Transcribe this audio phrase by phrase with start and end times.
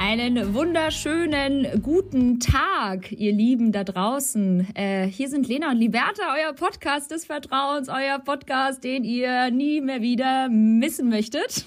[0.00, 4.68] Einen wunderschönen guten Tag, ihr Lieben da draußen.
[4.76, 9.80] Äh, hier sind Lena und Liberta, euer Podcast des Vertrauens, euer Podcast, den ihr nie
[9.80, 11.64] mehr wieder missen möchtet.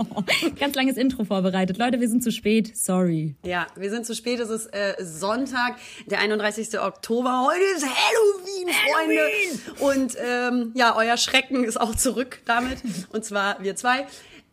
[0.58, 1.76] Ganz langes Intro vorbereitet.
[1.76, 2.74] Leute, wir sind zu spät.
[2.74, 3.34] Sorry.
[3.44, 4.40] Ja, wir sind zu spät.
[4.40, 6.80] Es ist äh, Sonntag, der 31.
[6.80, 7.46] Oktober.
[7.46, 9.20] Heute ist Halloween, Freunde.
[9.20, 10.02] Halloween!
[10.02, 12.78] Und ähm, ja, euer Schrecken ist auch zurück damit.
[13.12, 14.06] Und zwar wir zwei.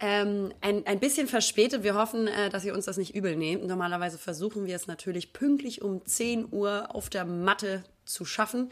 [0.05, 1.83] Ähm, ein, ein bisschen verspätet.
[1.83, 3.65] Wir hoffen, äh, dass ihr uns das nicht übel nehmt.
[3.65, 8.69] Normalerweise versuchen wir es natürlich pünktlich um 10 Uhr auf der Matte zu schaffen.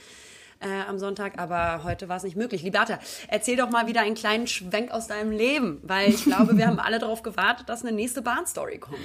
[0.59, 2.63] Äh, am Sonntag, aber heute war es nicht möglich.
[2.63, 2.99] Liberta,
[3.29, 6.79] erzähl doch mal wieder einen kleinen Schwenk aus deinem Leben, weil ich glaube, wir haben
[6.79, 8.99] alle darauf gewartet, dass eine nächste Bahnstory kommt.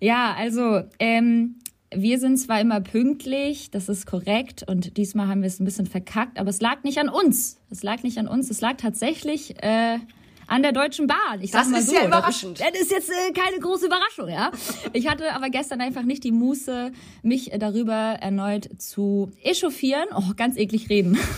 [0.00, 1.56] Ja, also ähm,
[1.94, 5.86] wir sind zwar immer pünktlich, das ist korrekt, und diesmal haben wir es ein bisschen
[5.86, 7.60] verkackt, aber es lag nicht an uns.
[7.70, 9.98] Es lag nicht an uns, es lag tatsächlich äh,
[10.46, 11.40] an der Deutschen Bahn.
[11.40, 12.60] Ich das ist so, ja überraschend.
[12.60, 14.50] Das ist, das ist jetzt äh, keine große Überraschung, ja.
[14.92, 20.06] Ich hatte aber gestern einfach nicht die Muße, mich äh, darüber erneut zu echauffieren.
[20.14, 21.18] Oh, ganz eklig reden.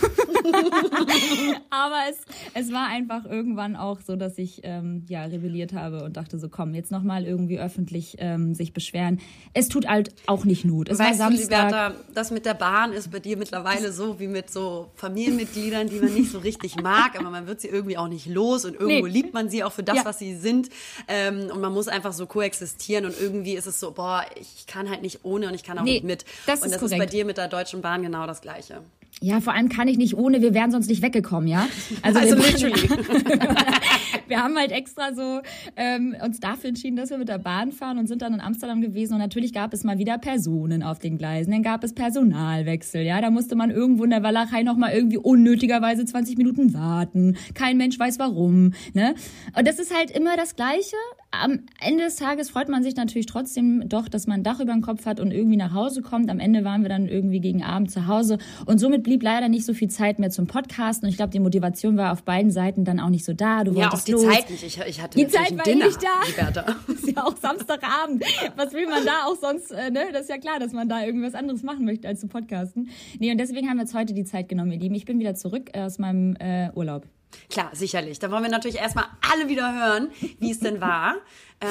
[1.69, 2.17] aber es,
[2.53, 6.49] es war einfach irgendwann auch so, dass ich ähm, ja rebelliert habe und dachte so,
[6.49, 9.19] komm, jetzt nochmal irgendwie öffentlich ähm, sich beschweren.
[9.53, 10.89] Es tut halt auch nicht Not.
[10.89, 11.69] Es weißt war Samstag.
[11.69, 15.89] Du, Liberta, das mit der Bahn ist bei dir mittlerweile so wie mit so Familienmitgliedern,
[15.89, 18.75] die man nicht so richtig mag, aber man wird sie irgendwie auch nicht los und
[18.75, 20.05] irgendwie nee irgendwo liebt man sie auch für das, ja.
[20.05, 20.69] was sie sind.
[21.07, 24.89] Ähm, und man muss einfach so koexistieren und irgendwie ist es so, boah, ich kann
[24.89, 26.25] halt nicht ohne und ich kann auch nee, nicht mit.
[26.45, 28.81] Das und das ist, ist bei dir mit der Deutschen Bahn genau das Gleiche.
[29.21, 31.67] Ja, vor allem kann ich nicht ohne, wir wären sonst nicht weggekommen, ja?
[32.03, 32.89] Also, also literally.
[34.27, 35.41] wir haben halt extra so
[35.75, 38.79] ähm, uns dafür entschieden, dass wir mit der Bahn fahren und sind dann in Amsterdam
[38.79, 43.01] gewesen und natürlich gab es mal wieder Personen auf den Gleisen, dann gab es Personalwechsel,
[43.01, 47.75] ja, da musste man irgendwo in der Walachei nochmal irgendwie unnötigerweise 20 Minuten warten, kein
[47.75, 49.15] Mensch weiß warum, ne?
[49.57, 50.95] Und das ist halt immer das Gleiche,
[51.31, 54.73] am Ende des Tages freut man sich natürlich trotzdem doch, dass man ein Dach über
[54.73, 56.29] dem Kopf hat und irgendwie nach Hause kommt.
[56.29, 59.65] Am Ende waren wir dann irgendwie gegen Abend zu Hause und somit blieb leider nicht
[59.65, 61.05] so viel Zeit mehr zum Podcasten.
[61.05, 63.63] Und ich glaube, die Motivation war auf beiden Seiten dann auch nicht so da.
[63.63, 64.23] Du ja, auch die los.
[64.23, 64.63] Zeit nicht.
[64.63, 66.65] Ich, ich hatte die Zeit war Dinner, nicht da.
[66.93, 68.23] ist ja auch Samstagabend.
[68.55, 69.71] Was will man da auch sonst?
[69.71, 70.05] Äh, ne?
[70.11, 72.89] Das ist ja klar, dass man da irgendwas anderes machen möchte als zu podcasten.
[73.19, 74.95] Nee, und deswegen haben wir jetzt heute die Zeit genommen, ihr Lieben.
[74.95, 77.05] Ich bin wieder zurück aus meinem äh, Urlaub.
[77.49, 78.19] Klar, sicherlich.
[78.19, 81.15] Da wollen wir natürlich erstmal alle wieder hören, wie es denn war.
[81.61, 81.69] Ähm,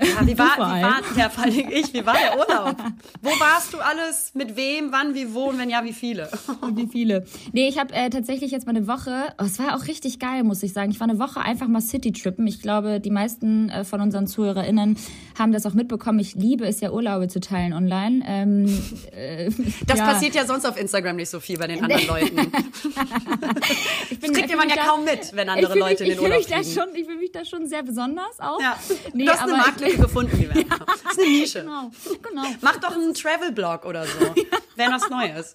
[0.00, 2.76] ja, wie war, wie war, ja, vor allem ich, wie war der Urlaub?
[3.22, 4.32] Wo warst du alles?
[4.34, 4.92] Mit wem?
[4.92, 5.14] Wann?
[5.14, 5.34] Wie?
[5.34, 5.46] Wo?
[5.46, 6.30] Und wenn ja, wie viele?
[6.60, 7.26] Und wie viele?
[7.52, 10.44] Nee, ich habe äh, tatsächlich jetzt mal eine Woche, oh, es war auch richtig geil,
[10.44, 10.92] muss ich sagen.
[10.92, 12.46] Ich war eine Woche einfach mal City-Trippen.
[12.46, 14.96] Ich glaube, die meisten äh, von unseren ZuhörerInnen
[15.36, 16.20] haben das auch mitbekommen.
[16.20, 18.22] Ich liebe es ja, Urlaube zu teilen online.
[18.26, 18.66] Ähm,
[19.10, 19.50] äh,
[19.86, 20.06] das ja.
[20.06, 22.38] passiert ja sonst auf Instagram nicht so viel bei den anderen Leuten.
[24.10, 26.44] ich bin, das kriegt man ja kaum mit, wenn andere Leute mich, in den Urlaub
[26.44, 26.64] fliegen.
[26.64, 28.60] Schon, ich fühle mich da schon sehr besonders auch.
[28.60, 28.78] Ja.
[29.12, 30.64] Nee, du hast eine Marktlücke gefunden, die ja.
[30.86, 31.60] Das ist eine Nische.
[31.60, 31.90] Genau,
[32.22, 32.42] genau.
[32.60, 34.18] Mach doch einen Travel-Blog oder so.
[34.76, 35.54] Wäre was Neues.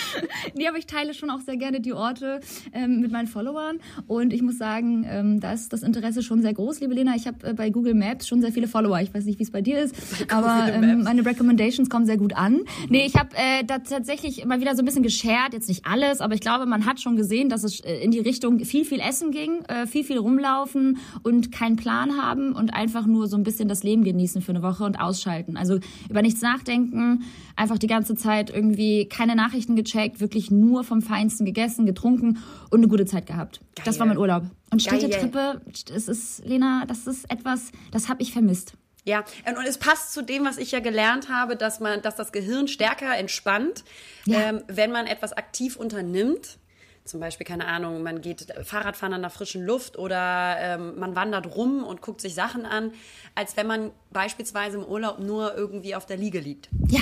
[0.54, 2.40] nee, aber ich teile schon auch sehr gerne die Orte
[2.72, 3.78] ähm, mit meinen Followern.
[4.06, 7.14] Und ich muss sagen, ähm, da ist das Interesse schon sehr groß, liebe Lena.
[7.14, 9.00] Ich habe äh, bei Google Maps schon sehr viele Follower.
[9.00, 9.94] Ich weiß nicht, wie es bei dir ist,
[10.28, 12.54] aber ähm, meine Recommendations kommen sehr gut an.
[12.54, 12.66] Mhm.
[12.88, 15.52] Nee, ich habe äh, da tatsächlich immer wieder so ein bisschen geshared.
[15.52, 18.20] Jetzt nicht alles, aber ich glaube, man hat schon gesehen, dass es äh, in die
[18.20, 23.06] Richtung viel, viel Essen ging, äh, viel, viel rumlaufen und keinen Plan haben und einfach
[23.06, 25.56] nur so ein bisschen das Leben genießen für eine Woche und ausschalten.
[25.56, 27.24] Also über nichts nachdenken,
[27.56, 32.38] einfach die ganze Zeit irgendwie keine Nachrichten gecheckt, wirklich nur vom Feinsten gegessen, getrunken
[32.70, 33.60] und eine gute Zeit gehabt.
[33.74, 33.84] Geil.
[33.84, 34.44] Das war mein Urlaub.
[34.70, 38.74] Und Städtetrippe, das ist, Lena, das ist etwas, das habe ich vermisst.
[39.04, 42.30] Ja, und es passt zu dem, was ich ja gelernt habe, dass man, dass das
[42.30, 43.82] Gehirn stärker entspannt,
[44.26, 44.40] ja.
[44.40, 46.58] ähm, wenn man etwas aktiv unternimmt.
[47.04, 51.56] Zum Beispiel, keine Ahnung, man geht Fahrradfahren an der frischen Luft oder ähm, man wandert
[51.56, 52.92] rum und guckt sich Sachen an,
[53.34, 56.68] als wenn man beispielsweise im Urlaub nur irgendwie auf der Liege liegt.
[56.88, 57.00] Ja,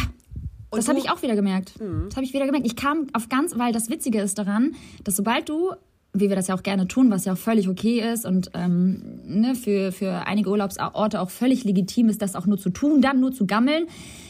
[0.71, 1.81] und das habe ich auch wieder gemerkt.
[1.81, 2.07] Mhm.
[2.09, 2.67] Das habe ich wieder gemerkt.
[2.67, 5.73] Ich kam auf ganz, weil das Witzige ist daran, dass sobald du,
[6.13, 9.03] wie wir das ja auch gerne tun, was ja auch völlig okay ist und ähm,
[9.27, 13.21] ne, für, für einige Urlaubsorte auch völlig legitim ist, das auch nur zu tun, dann
[13.21, 13.87] nur zu gammeln,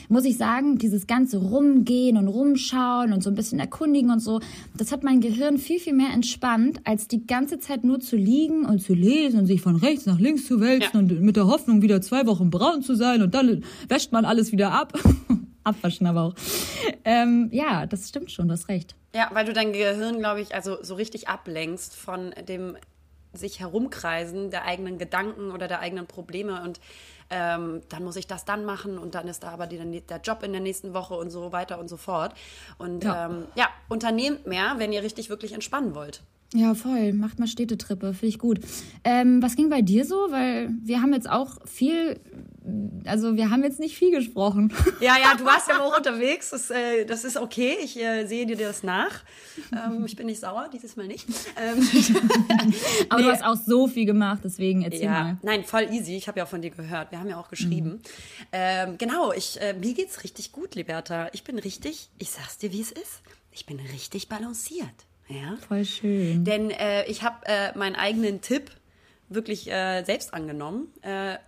[0.08, 4.40] muss ich sagen, dieses ganze Rumgehen und Rumschauen und so ein bisschen erkundigen und so,
[4.76, 8.64] das hat mein Gehirn viel, viel mehr entspannt, als die ganze Zeit nur zu liegen
[8.64, 11.00] und zu lesen und sich von rechts nach links zu wälzen ja.
[11.00, 14.52] und mit der Hoffnung, wieder zwei Wochen braun zu sein und dann wäscht man alles
[14.52, 14.98] wieder ab.
[15.64, 16.34] abwaschen aber auch.
[17.04, 18.94] Ähm, ja, das stimmt schon, du hast recht.
[19.14, 22.76] Ja, weil du dein Gehirn, glaube ich, also so richtig ablenkst von dem
[23.32, 26.80] sich herumkreisen der eigenen Gedanken oder der eigenen Probleme und
[27.32, 30.42] ähm, dann muss ich das dann machen und dann ist da aber die, der Job
[30.42, 32.34] in der nächsten Woche und so weiter und so fort.
[32.78, 33.26] Und Ja.
[33.26, 36.22] ähm, ja, unternehmt mehr, wenn ihr richtig wirklich entspannen wollt.
[36.52, 37.12] Ja, voll.
[37.12, 38.58] Macht mal Städtetrippe, finde ich gut.
[39.04, 40.16] Ähm, was ging bei dir so?
[40.30, 42.18] Weil wir haben jetzt auch viel,
[43.06, 44.72] also wir haben jetzt nicht viel gesprochen.
[45.00, 46.50] Ja, ja, du warst ja auch unterwegs.
[46.50, 47.76] Das, äh, das ist okay.
[47.82, 49.22] Ich äh, sehe dir das nach.
[49.72, 51.26] Ähm, ich bin nicht sauer, dieses Mal nicht.
[51.56, 51.88] Ähm,
[53.08, 53.26] Aber Nee.
[53.26, 55.38] du hast auch so viel gemacht, deswegen erzähl ja, mal.
[55.42, 56.16] nein, voll easy.
[56.16, 57.10] Ich habe ja auch von dir gehört.
[57.12, 58.00] Wir haben ja auch geschrieben.
[58.52, 61.28] Ähm, genau, ich, äh, mir geht's richtig gut, Liberta.
[61.32, 63.22] Ich bin richtig, ich sag's dir, wie es ist.
[63.52, 64.86] Ich bin richtig balanciert.
[65.28, 65.56] Ja.
[65.68, 66.44] Voll schön.
[66.44, 68.70] Denn äh, ich habe äh, meinen eigenen Tipp
[69.30, 71.38] wirklich äh, selbst angenommen, äh,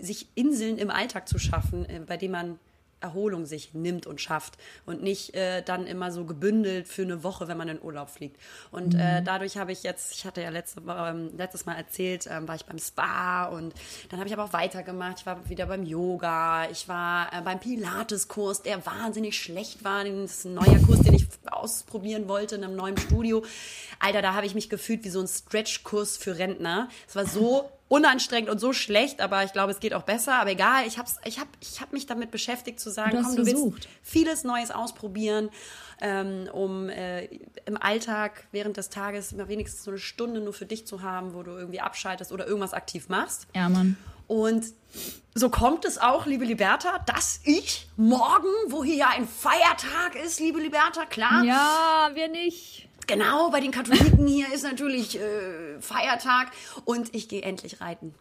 [0.00, 2.58] sich Inseln im Alltag zu schaffen, äh, bei denen man
[3.00, 7.48] Erholung sich nimmt und schafft und nicht äh, dann immer so gebündelt für eine Woche,
[7.48, 8.40] wenn man in Urlaub fliegt.
[8.70, 12.46] Und äh, dadurch habe ich jetzt, ich hatte ja letzte, ähm, letztes Mal erzählt, ähm,
[12.46, 13.74] war ich beim Spa und
[14.08, 15.20] dann habe ich aber auch weitergemacht.
[15.20, 20.04] Ich war wieder beim Yoga, ich war äh, beim Pilates-Kurs, der wahnsinnig schlecht war.
[20.04, 23.44] Das ist ein neuer Kurs, den ich ausprobieren wollte in einem neuen Studio.
[23.98, 26.88] Alter, da habe ich mich gefühlt wie so ein Stretch-Kurs für Rentner.
[27.08, 30.34] Es war so unanstrengend und so schlecht, aber ich glaube, es geht auch besser.
[30.36, 33.44] Aber egal, ich habe ich hab, ich hab mich damit beschäftigt zu sagen, komm, du
[33.44, 33.88] willst versucht.
[34.00, 35.50] vieles Neues ausprobieren,
[36.00, 37.24] ähm, um äh,
[37.66, 41.34] im Alltag während des Tages immer wenigstens so eine Stunde nur für dich zu haben,
[41.34, 43.48] wo du irgendwie abschaltest oder irgendwas aktiv machst.
[43.56, 43.96] Ja, Mann.
[44.28, 44.66] Und
[45.34, 50.38] so kommt es auch, liebe Liberta, dass ich morgen, wo hier ja ein Feiertag ist,
[50.38, 52.88] liebe Liberta, klar, Ja, wir nicht.
[53.06, 56.52] Genau, bei den Katholiken hier ist natürlich äh, Feiertag
[56.84, 58.14] und ich gehe endlich reiten.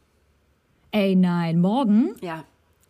[0.92, 2.16] Ey, nein, morgen?
[2.22, 2.46] Ja.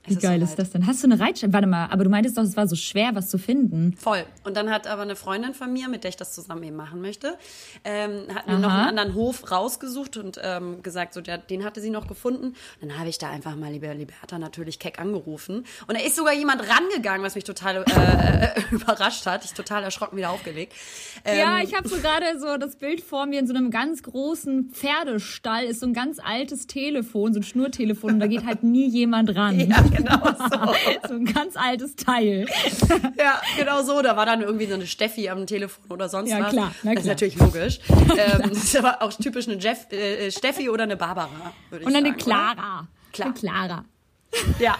[0.07, 0.60] Wie geil ist soweit.
[0.60, 0.88] das denn?
[0.88, 1.51] Hast du eine Reitschule?
[1.54, 3.94] Warte mal, aber du meintest doch, es war so schwer, was zu finden.
[3.98, 4.24] Voll.
[4.44, 7.01] Und dann hat aber eine Freundin von mir, mit der ich das zusammen eben machen
[7.01, 7.38] möchte,
[7.84, 8.80] ähm, hat mir noch Aha.
[8.80, 12.56] einen anderen Hof rausgesucht und ähm, gesagt, so der, den hatte sie noch gefunden.
[12.81, 15.66] Und dann habe ich da einfach mal lieber Liberta natürlich keck angerufen.
[15.88, 19.44] Und da ist sogar jemand rangegangen, was mich total äh, überrascht hat.
[19.44, 20.74] Ich total erschrocken wieder aufgelegt.
[21.25, 24.01] Ähm, Ja, ich habe so gerade so das Bild vor mir in so einem ganz
[24.04, 28.63] großen Pferdestall ist so ein ganz altes Telefon, so ein Schnurtelefon und da geht halt
[28.63, 29.60] nie jemand ran.
[29.69, 31.07] ja, genau so.
[31.07, 32.45] so ein ganz altes Teil.
[33.18, 34.01] Ja, genau so.
[34.01, 36.51] Da war dann irgendwie so eine Steffi am Telefon oder sonst Ja, was.
[36.51, 37.13] klar, na Das ist klar.
[37.15, 37.80] natürlich logisch.
[37.89, 41.30] ähm, das ist aber auch typisch eine Jeff, äh, Steffi oder eine Barbara,
[41.69, 42.13] würde ich Und dann sagen.
[42.15, 42.88] eine Clara.
[43.12, 43.27] Klar.
[43.27, 43.86] Eine Clara.
[44.60, 44.78] Ja.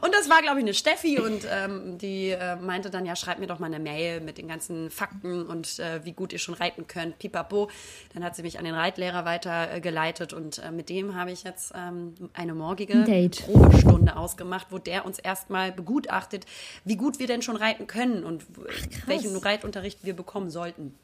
[0.00, 3.38] Und das war, glaube ich, eine Steffi und ähm, die äh, meinte dann, ja, schreibt
[3.40, 6.54] mir doch mal eine Mail mit den ganzen Fakten und äh, wie gut ihr schon
[6.54, 7.70] reiten könnt, pipapo.
[8.12, 11.72] Dann hat sie mich an den Reitlehrer weitergeleitet äh, und mit dem habe ich jetzt
[11.76, 13.44] ähm, eine morgige Date.
[13.46, 16.44] Probestunde ausgemacht, wo der uns erstmal begutachtet,
[16.84, 18.62] wie gut wir denn schon reiten können und w-
[19.06, 20.94] welchen Reitunterricht wir bekommen sollten.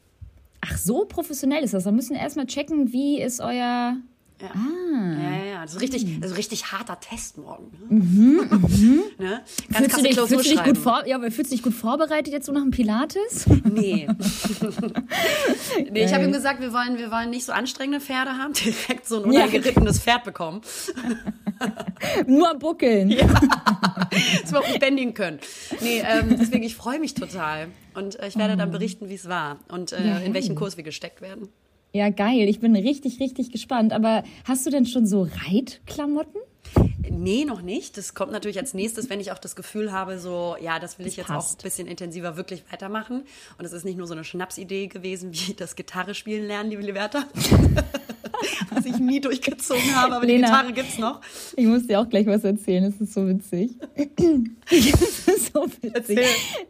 [0.61, 1.85] Ach, so professionell ist das.
[1.85, 3.97] Da müssen wir erstmal checken, wie ist euer.
[4.41, 4.49] Ja.
[4.55, 5.23] Ah.
[5.23, 5.63] Ja, ja, ja.
[5.63, 7.73] Das ist richtig, ist richtig harter Test morgen.
[7.89, 7.99] Ne?
[9.19, 9.43] ne?
[9.73, 11.63] Ganz Fühlst du dich, Klausur fühlst du dich gut vor, ja, aber fühlst du dich
[11.65, 13.47] gut vorbereitet jetzt so nach dem Pilates?
[13.65, 14.09] Nee.
[15.91, 19.07] nee, ich habe ihm gesagt, wir wollen, wir wollen nicht so anstrengende Pferde haben, direkt
[19.07, 19.41] so ein Ja.
[19.45, 20.63] unangerittenes Pferd bekommen,
[22.27, 23.11] Nur am Buckeln.
[23.11, 25.39] das wir auch nicht bändigen können.
[25.81, 27.69] Nee, ähm, deswegen, ich freue mich total.
[27.95, 30.55] Und äh, ich werde dann berichten, wie es war und äh, Ja, in welchen.
[30.55, 31.49] Kurs wir gesteckt werden.
[31.93, 32.49] Ja, geil.
[32.49, 33.93] Ich bin richtig, richtig gespannt.
[33.93, 36.41] Aber hast du denn schon so Reitklamotten?
[37.11, 37.97] Nee, noch nicht.
[37.97, 41.07] Das kommt natürlich als nächstes, wenn ich auch das Gefühl habe, so, ja, das will
[41.07, 41.61] ich jetzt auch passt.
[41.61, 43.23] ein bisschen intensiver wirklich weitermachen.
[43.59, 46.83] Und es ist nicht nur so eine Schnapsidee gewesen, wie das Gitarre spielen lernen, liebe
[46.83, 47.25] Liberta.
[48.71, 50.47] Was ich nie durchgezogen habe, aber die Lena.
[50.47, 51.21] Gitarre gibt's noch.
[51.57, 52.85] Ich muss dir auch gleich was erzählen.
[52.85, 53.73] Es ist so witzig.
[54.71, 55.95] Es ist so witzig.
[55.95, 56.25] Erzähl.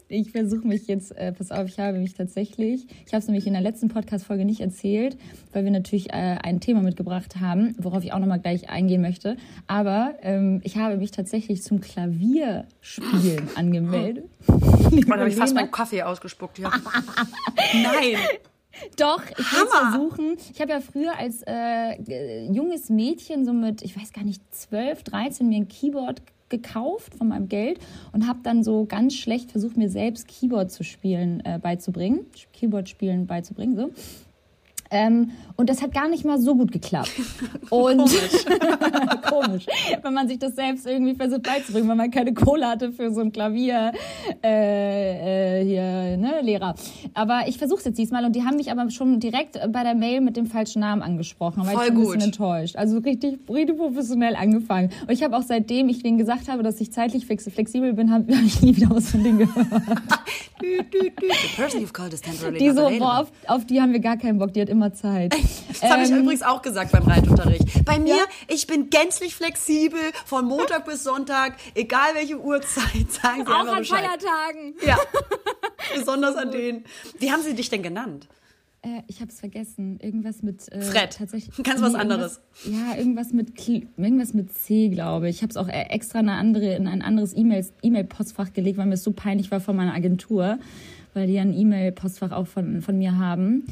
[0.08, 3.46] Ich versuche mich jetzt, äh, pass auf, ich habe mich tatsächlich, ich habe es nämlich
[3.48, 5.18] in der letzten Podcast-Folge nicht erzählt,
[5.52, 9.36] weil wir natürlich äh, ein Thema mitgebracht haben, worauf ich auch nochmal gleich eingehen möchte.
[9.66, 14.24] Aber ähm, ich habe mich tatsächlich zum Klavierspielen angemeldet.
[14.46, 16.70] Da habe ich fast meinen Kaffee ausgespuckt, ja.
[17.72, 18.16] Nein.
[18.96, 20.36] Doch, ich will versuchen.
[20.52, 25.02] Ich habe ja früher als äh, junges Mädchen, so mit, ich weiß gar nicht, 12,
[25.04, 27.80] 13, mir ein Keyboard gekauft von meinem Geld
[28.12, 32.88] und habe dann so ganz schlecht versucht, mir selbst Keyboard zu spielen äh, beizubringen, Keyboard
[32.88, 33.90] spielen beizubringen, so.
[34.90, 37.10] Ähm, und das hat gar nicht mal so gut geklappt.
[37.70, 37.98] Und
[39.28, 39.66] komisch,
[40.02, 43.20] wenn man sich das selbst irgendwie versucht beizubringen, weil man keine Kohle hatte für so
[43.20, 43.92] ein Klavier
[44.42, 46.74] äh, äh, hier, ne, Lehrer.
[47.12, 49.94] Aber ich versuche es jetzt diesmal und die haben mich aber schon direkt bei der
[49.94, 51.66] Mail mit dem falschen Namen angesprochen.
[51.66, 52.04] War Voll ich ein gut.
[52.06, 52.76] bisschen enttäuscht.
[52.76, 54.90] Also richtig, richtig professionell angefangen.
[55.02, 58.12] Und ich habe auch seitdem ich denen gesagt habe, dass ich zeitlich flex- flexibel bin,
[58.12, 59.66] habe hab ich nie wieder was von denen gehört.
[62.58, 64.52] Die so, boah, auf, auf die haben wir gar keinen Bock.
[64.52, 65.34] Die hat immer immer Zeit.
[65.80, 67.84] Das habe ich Ähm, übrigens auch gesagt beim Reitunterricht.
[67.84, 68.16] Bei mir,
[68.48, 73.78] ich bin gänzlich flexibel, von Montag bis Sonntag, egal welche Uhrzeit, sagen Sie Auch an
[73.78, 74.00] Bescheid.
[74.00, 74.74] Feiertagen.
[74.84, 74.98] Ja,
[75.96, 76.84] besonders an denen.
[77.18, 78.26] Wie haben Sie dich denn genannt?
[78.82, 79.98] Äh, ich habe es vergessen.
[80.00, 81.16] Irgendwas mit äh, Fred.
[81.16, 81.54] Tatsächlich.
[81.62, 82.40] Ganz was anderes.
[82.64, 85.36] Ja, irgendwas mit irgendwas mit C, glaube ich.
[85.36, 88.86] Ich habe es auch äh, extra in, eine andere, in ein anderes E-Mail-Postfach gelegt, weil
[88.86, 90.58] mir es so peinlich war von meiner Agentur,
[91.14, 93.64] weil die ja ein E-Mail-Postfach auch von, von mir haben.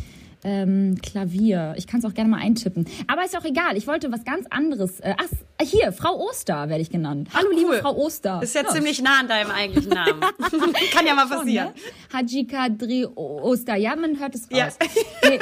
[0.47, 1.75] Ähm, Klavier.
[1.77, 2.87] Ich kann es auch gerne mal eintippen.
[3.09, 3.77] Aber ist auch egal.
[3.77, 5.01] Ich wollte was ganz anderes.
[5.01, 5.27] Äh, ach,
[5.61, 7.31] hier, Frau Oster werde ich genannt.
[7.35, 7.59] Hallo, cool.
[7.59, 8.41] liebe Frau Oster.
[8.43, 10.21] Ist ja, ziemlich nah an deinem eigentlichen Namen.
[10.93, 11.69] Kann ja mal Schon, passieren.
[11.69, 12.17] ne?
[12.17, 13.75] Haji Kadri Oster.
[13.75, 14.79] Ja, man hört es raus.
[15.23, 15.31] Ja.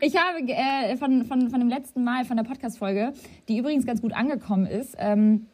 [0.00, 3.12] Ich habe äh, von, von, von dem letzten Mal, von der Podcast-Folge,
[3.48, 5.48] die übrigens ganz gut angekommen ist, ähm,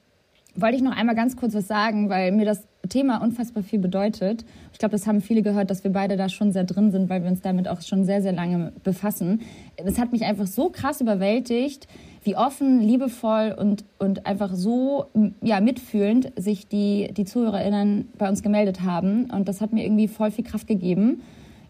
[0.56, 4.44] wollte ich noch einmal ganz kurz was sagen, weil mir das Thema unfassbar viel bedeutet.
[4.72, 7.22] Ich glaube, das haben viele gehört, dass wir beide da schon sehr drin sind, weil
[7.22, 9.42] wir uns damit auch schon sehr, sehr lange befassen.
[9.76, 11.88] Es hat mich einfach so krass überwältigt,
[12.22, 15.06] wie offen, liebevoll und, und einfach so
[15.42, 19.30] ja, mitfühlend sich die, die ZuhörerInnen bei uns gemeldet haben.
[19.30, 21.22] Und das hat mir irgendwie voll viel Kraft gegeben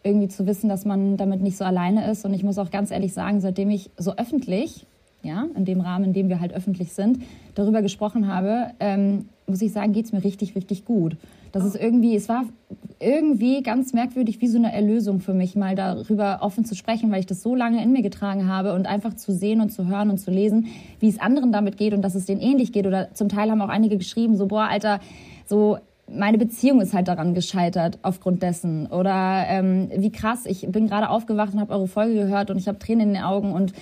[0.06, 2.24] irgendwie zu wissen, dass man damit nicht so alleine ist.
[2.24, 4.86] Und ich muss auch ganz ehrlich sagen, seitdem ich so öffentlich,
[5.22, 7.18] ja, in dem Rahmen, in dem wir halt öffentlich sind,
[7.54, 11.16] darüber gesprochen habe, ähm, muss ich sagen, geht's mir richtig, richtig gut.
[11.52, 12.44] Das ist irgendwie, es war
[12.98, 17.20] irgendwie ganz merkwürdig, wie so eine Erlösung für mich, mal darüber offen zu sprechen, weil
[17.20, 20.10] ich das so lange in mir getragen habe und einfach zu sehen und zu hören
[20.10, 20.66] und zu lesen,
[21.00, 22.86] wie es anderen damit geht und dass es denen ähnlich geht.
[22.86, 25.00] Oder zum Teil haben auch einige geschrieben, so, boah, Alter,
[25.46, 28.86] so, meine Beziehung ist halt daran gescheitert aufgrund dessen.
[28.86, 32.68] Oder ähm, wie krass, ich bin gerade aufgewacht und habe eure Folge gehört und ich
[32.68, 33.72] habe Tränen in den Augen und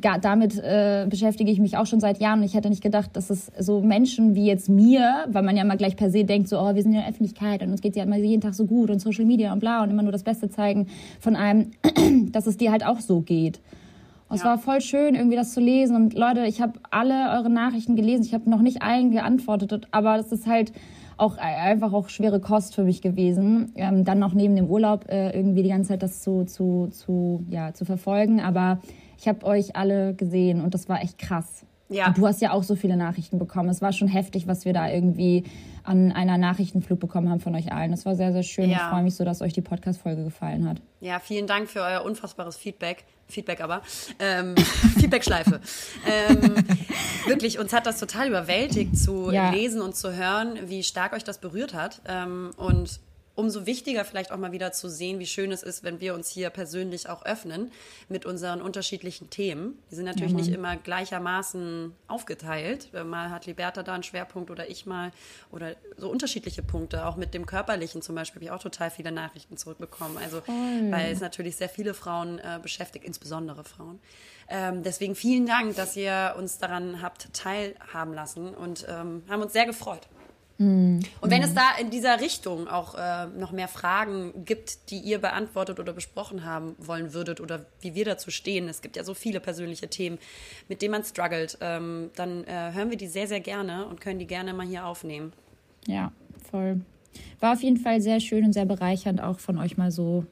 [0.00, 2.42] ga- damit äh, beschäftige ich mich auch schon seit Jahren.
[2.44, 5.76] Ich hätte nicht gedacht, dass es so Menschen wie jetzt mir, weil man ja mal
[5.76, 8.04] gleich per se denkt, so, oh, wir sind in der Öffentlichkeit und uns geht's ja
[8.04, 10.48] immer jeden Tag so gut und Social Media und bla und immer nur das Beste
[10.50, 10.86] zeigen
[11.18, 11.72] von einem,
[12.32, 13.60] dass es dir halt auch so geht.
[14.28, 14.50] Und Es Ja.
[14.50, 15.96] war voll schön, irgendwie das zu lesen.
[15.96, 18.22] Und Leute, ich habe alle eure Nachrichten gelesen.
[18.24, 20.70] Ich habe noch nicht allen geantwortet, aber das ist halt
[21.18, 23.72] auch äh, einfach auch schwere Kost für mich gewesen.
[23.74, 27.44] Ähm, dann noch neben dem Urlaub äh, irgendwie die ganze Zeit das zu, zu, zu,
[27.50, 28.40] ja, zu verfolgen.
[28.40, 28.80] Aber
[29.18, 31.66] ich habe euch alle gesehen und das war echt krass.
[31.90, 32.10] Ja.
[32.10, 33.68] Du hast ja auch so viele Nachrichten bekommen.
[33.70, 35.44] Es war schon heftig, was wir da irgendwie
[35.84, 37.90] an einer Nachrichtenflut bekommen haben von euch allen.
[37.90, 38.68] Das war sehr, sehr schön.
[38.68, 38.76] Ja.
[38.76, 40.82] Ich freue mich so, dass euch die Podcast-Folge gefallen hat.
[41.00, 43.04] Ja, vielen Dank für euer unfassbares Feedback.
[43.26, 43.80] Feedback aber.
[44.18, 44.54] Ähm,
[44.98, 45.60] Feedback-Schleife.
[46.06, 46.54] Ähm,
[47.26, 49.50] wirklich, uns hat das total überwältigt zu Ja.
[49.50, 52.02] lesen und zu hören, wie stark euch das berührt hat.
[52.06, 53.00] Ähm, und
[53.38, 56.28] umso wichtiger vielleicht auch mal wieder zu sehen, wie schön es ist, wenn wir uns
[56.28, 57.70] hier persönlich auch öffnen
[58.08, 59.78] mit unseren unterschiedlichen Themen.
[59.92, 62.88] Die sind natürlich nicht immer gleichermaßen aufgeteilt.
[62.92, 65.12] Äh, Mal hat Liberta da einen Schwerpunkt oder ich mal
[65.52, 67.06] oder so unterschiedliche Punkte.
[67.06, 70.18] Auch mit dem Körperlichen zum Beispiel habe ich auch total viele Nachrichten zurückbekommen.
[70.18, 74.00] Also weil es natürlich sehr viele Frauen äh, beschäftigt, insbesondere Frauen.
[74.48, 79.52] Ähm, deswegen vielen Dank, dass ihr uns daran habt teilhaben lassen und ähm, haben uns
[79.52, 80.08] sehr gefreut.
[80.60, 85.18] Und wenn es da in dieser Richtung auch äh, noch mehr Fragen gibt, die ihr
[85.18, 89.14] beantwortet oder besprochen haben wollen würdet oder wie wir dazu stehen, es gibt ja so
[89.14, 90.18] viele persönliche Themen,
[90.68, 94.18] mit denen man struggelt, ähm, dann äh, hören wir die sehr, sehr gerne und können
[94.18, 95.32] die gerne mal hier aufnehmen.
[95.86, 96.10] Ja,
[96.50, 96.80] voll.
[97.38, 100.26] War auf jeden Fall sehr schön und sehr bereichernd, auch von euch mal so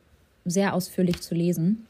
[0.44, 1.86] sehr ausführlich zu lesen.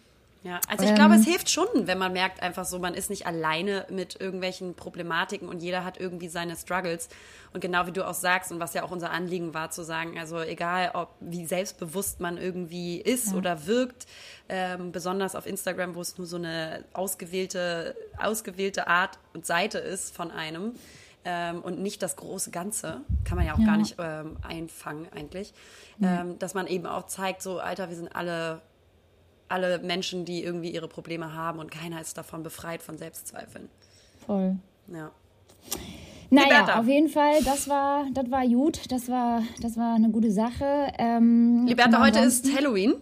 [0.47, 0.95] Ja, also ich Ähm.
[0.95, 4.75] glaube, es hilft schon, wenn man merkt einfach so, man ist nicht alleine mit irgendwelchen
[4.76, 7.09] Problematiken und jeder hat irgendwie seine Struggles.
[7.53, 10.17] Und genau wie du auch sagst und was ja auch unser Anliegen war, zu sagen,
[10.21, 14.07] also egal, ob wie selbstbewusst man irgendwie ist oder wirkt,
[14.49, 20.15] ähm, besonders auf Instagram, wo es nur so eine ausgewählte, ausgewählte Art und Seite ist
[20.15, 20.75] von einem
[21.25, 23.67] ähm, und nicht das große Ganze, kann man ja auch Ja.
[23.67, 25.53] gar nicht ähm, einfangen eigentlich,
[26.00, 28.61] ähm, dass man eben auch zeigt, so Alter, wir sind alle
[29.49, 33.69] alle Menschen, die irgendwie ihre Probleme haben und keiner ist davon befreit von Selbstzweifeln.
[34.26, 34.57] Voll.
[34.88, 35.11] Ja.
[36.31, 36.81] Naja, Liberta.
[36.81, 40.93] auf jeden Fall, das war, das war gut, das war, das war eine gute Sache.
[40.99, 42.95] Ähm, Liberta, heute ist Halloween.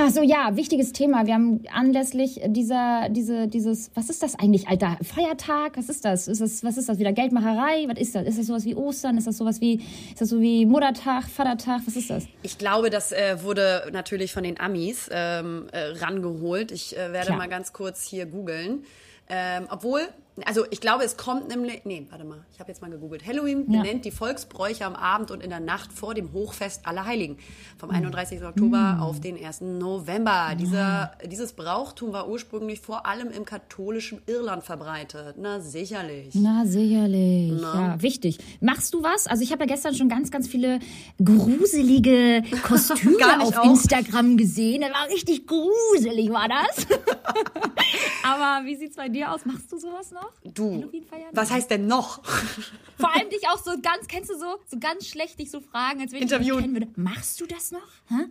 [0.00, 1.26] Ach so, ja, wichtiges Thema.
[1.26, 4.96] Wir haben anlässlich dieser, diese, dieses, was ist das eigentlich, Alter?
[5.02, 5.76] Feiertag?
[5.76, 6.28] Was ist das?
[6.28, 7.12] Ist das, was ist das wieder?
[7.12, 7.84] Geldmacherei?
[7.88, 8.24] Was ist das?
[8.28, 9.18] Ist das sowas wie Ostern?
[9.18, 11.80] Ist das sowas wie, ist das so wie Muttertag, Vatertag?
[11.84, 12.26] Was ist das?
[12.44, 16.70] Ich glaube, das äh, wurde natürlich von den Amis ähm, äh, rangeholt.
[16.70, 17.38] Ich äh, werde Klar.
[17.38, 18.84] mal ganz kurz hier googeln.
[19.28, 20.02] Ähm, obwohl,
[20.46, 21.82] Also ich glaube, es kommt nämlich.
[21.84, 23.26] Nee, warte mal, ich habe jetzt mal gegoogelt.
[23.26, 23.82] Halloween Ja.
[23.82, 27.38] benennt die Volksbräuche am Abend und in der Nacht vor dem Hochfest aller Heiligen.
[27.78, 28.42] Vom 31.
[28.44, 29.60] Oktober auf den 1.
[29.62, 30.54] November.
[30.58, 35.36] Dieser, dieses Brauchtum war ursprünglich vor allem im katholischen Irland verbreitet.
[35.38, 36.34] Na sicherlich.
[36.34, 37.60] Na, sicherlich.
[37.60, 38.38] Ja, wichtig.
[38.60, 39.26] Machst du was?
[39.26, 40.80] Also ich habe ja gestern schon ganz, ganz viele
[41.22, 43.64] gruselige Kostüme auf auch.
[43.64, 44.80] Instagram gesehen.
[44.82, 46.86] Das war richtig gruselig, war das?
[48.24, 49.44] Aber wie sieht's bei dir aus?
[49.44, 50.27] Machst du sowas noch?
[50.44, 51.28] Du, Halloween feiern?
[51.32, 52.22] was heißt denn noch?
[52.98, 56.00] Vor allem dich auch so ganz, kennst du so, so ganz schlecht dich so fragen,
[56.00, 56.88] als wenn ich dich würde.
[56.96, 57.80] Machst du das noch?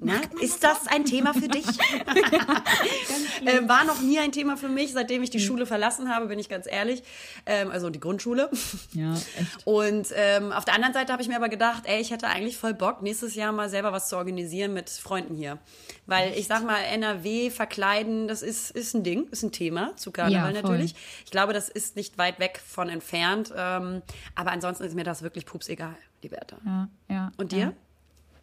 [0.02, 1.66] Na, ist das ein Thema für dich?
[3.46, 6.40] äh, war noch nie ein Thema für mich, seitdem ich die Schule verlassen habe, bin
[6.40, 7.04] ich ganz ehrlich.
[7.46, 8.50] Ähm, also die Grundschule.
[8.94, 9.66] Ja, echt.
[9.66, 12.58] Und ähm, auf der anderen Seite habe ich mir aber gedacht, ey, ich hätte eigentlich
[12.58, 15.60] voll Bock, nächstes Jahr mal selber was zu organisieren mit Freunden hier.
[16.06, 20.12] Weil ich sag mal, NRW verkleiden, das ist, ist ein Ding, ist ein Thema zu
[20.12, 20.96] Karneval Ja, natürlich.
[21.26, 23.54] Ich glaube, das ist nicht weit weg von entfernt.
[23.56, 24.02] Ähm,
[24.36, 26.58] aber ansonsten ist mir das wirklich pups egal, die Bertha.
[26.66, 27.32] Ja, ja.
[27.38, 27.74] Und dir?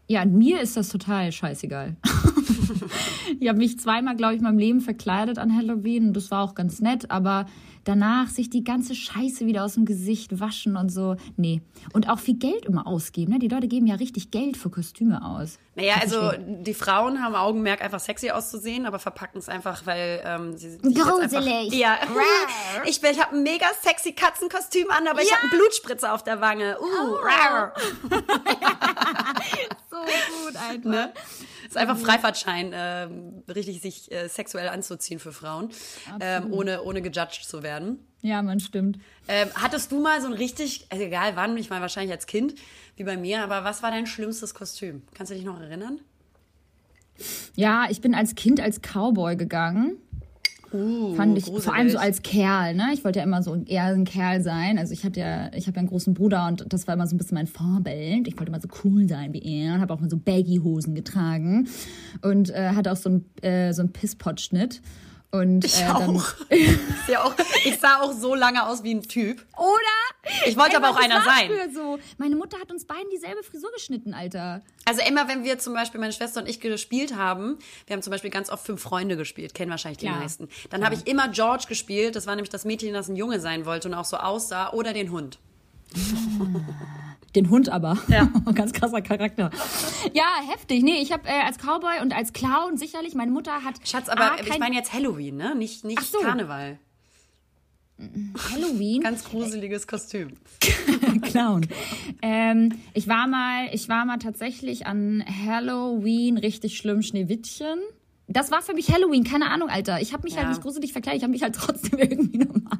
[0.07, 1.97] Ja, mir ist das total scheißegal.
[3.41, 6.43] ich habe mich zweimal, glaube ich, in meinem Leben verkleidet an Halloween und das war
[6.43, 7.47] auch ganz nett, aber
[7.85, 11.63] danach sich die ganze Scheiße wieder aus dem Gesicht waschen und so, nee.
[11.93, 13.39] Und auch viel Geld immer ausgeben, ne?
[13.39, 15.59] Die Leute geben ja richtig Geld für Kostüme aus.
[15.77, 20.57] Naja, also die Frauen haben Augenmerk, einfach sexy auszusehen, aber verpacken es einfach, weil ähm,
[20.57, 21.73] sie jetzt Gruselig.
[21.75, 21.99] Ja,
[22.85, 26.23] ich, bin- ich habe ein mega sexy Katzenkostüm an, aber ich habe einen Blutspritzer auf
[26.23, 26.77] der Wange.
[26.81, 27.75] Uh, rar.
[29.91, 30.89] So gut, Alter.
[30.89, 31.13] ne?
[31.67, 35.71] Ist einfach Freifahrtschein, ähm, richtig sich äh, sexuell anzuziehen für Frauen,
[36.21, 37.74] ähm, ohne, ohne gejudged zu werden.
[38.23, 38.99] Ja, man stimmt.
[39.29, 42.55] Ähm, hattest du mal so ein richtig, also egal wann, ich meine wahrscheinlich als Kind,
[42.97, 45.03] wie bei mir, aber was war dein schlimmstes Kostüm?
[45.13, 46.01] Kannst du dich noch erinnern?
[47.55, 49.99] Ja, ich bin als Kind als Cowboy gegangen.
[50.73, 51.65] Uh, fand ich gruselig.
[51.65, 52.89] vor allem so als Kerl, ne?
[52.93, 54.77] Ich wollte ja immer so eher ein Kerl sein.
[54.77, 57.15] Also ich hatte ja, ich habe ja einen großen Bruder und das war immer so
[57.15, 58.27] ein bisschen mein Vorbild.
[58.27, 61.69] Ich wollte immer so cool sein wie er und habe auch mal so Baggy-Hosen getragen
[62.23, 64.81] und äh, hatte auch so einen äh, so einen Pisspot-Schnitt.
[65.35, 66.25] Und Ich äh, auch.
[66.49, 67.35] ich, ja auch.
[67.65, 69.45] ich sah auch so lange aus wie ein Typ.
[69.57, 70.47] Oder?
[70.47, 71.51] Ich wollte aber auch einer sein.
[71.75, 71.99] So.
[72.19, 74.63] Meine Mutter hat uns beiden dieselbe Frisur geschnitten, Alter.
[74.85, 78.13] Also immer, wenn wir zum Beispiel, meine Schwester und ich gespielt haben, wir haben zum
[78.13, 80.21] Beispiel ganz oft fünf Freunde gespielt, kennen wahrscheinlich die Klar.
[80.21, 80.49] meisten.
[80.71, 83.67] Dann habe ich immer George gespielt, das war nämlich das Mädchen, das ein Junge sein
[83.67, 85.41] wollte und auch so aussah, oder den Hund.
[87.35, 87.99] Den Hund aber.
[88.09, 88.29] Ja.
[88.55, 89.51] Ganz krasser Charakter.
[90.13, 90.83] Ja, heftig.
[90.83, 93.75] Nee, ich habe äh, als Cowboy und als Clown sicherlich, meine Mutter hat.
[93.85, 95.55] Schatz, aber A, ich kein meine jetzt Halloween, ne?
[95.55, 96.19] Nicht, nicht so.
[96.19, 96.79] Karneval.
[98.53, 99.03] Halloween.
[99.03, 100.33] Ganz gruseliges Kostüm.
[101.23, 101.67] Clown.
[102.23, 107.79] ähm, ich war mal, ich war mal tatsächlich an Halloween richtig schlimm Schneewittchen.
[108.27, 110.01] Das war für mich Halloween, keine Ahnung, Alter.
[110.01, 110.41] Ich habe mich Ja.
[110.41, 112.79] halt nicht gruselig verkleidet, ich habe mich halt trotzdem irgendwie normal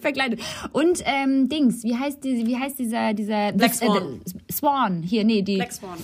[0.00, 0.40] verkleidet.
[0.72, 4.20] Und ähm, Dings, wie heißt die, wie heißt dieser dieser Black das, Swan.
[4.48, 5.98] Äh, Swan hier, nee, die Black Swan.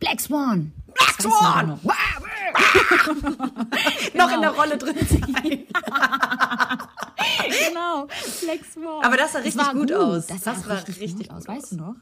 [0.00, 0.72] Black Swan.
[0.94, 1.68] Black Das Swan!
[1.68, 1.82] noch.
[4.14, 5.42] Noch in der Rolle drin sein.
[7.68, 8.06] genau,
[8.42, 9.04] Black Swan.
[9.04, 10.26] Aber das sah richtig war gut aus.
[10.26, 11.94] Das, Das sah richtig, richtig gut aus, gut weißt du noch?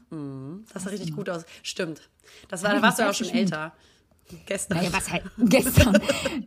[0.73, 1.43] Das sah richtig gut aus.
[1.63, 2.01] Stimmt.
[2.49, 3.73] Das war, da warst du mich auch schon älter.
[4.45, 4.77] Gestern.
[4.77, 5.97] Naja, was halt gestern.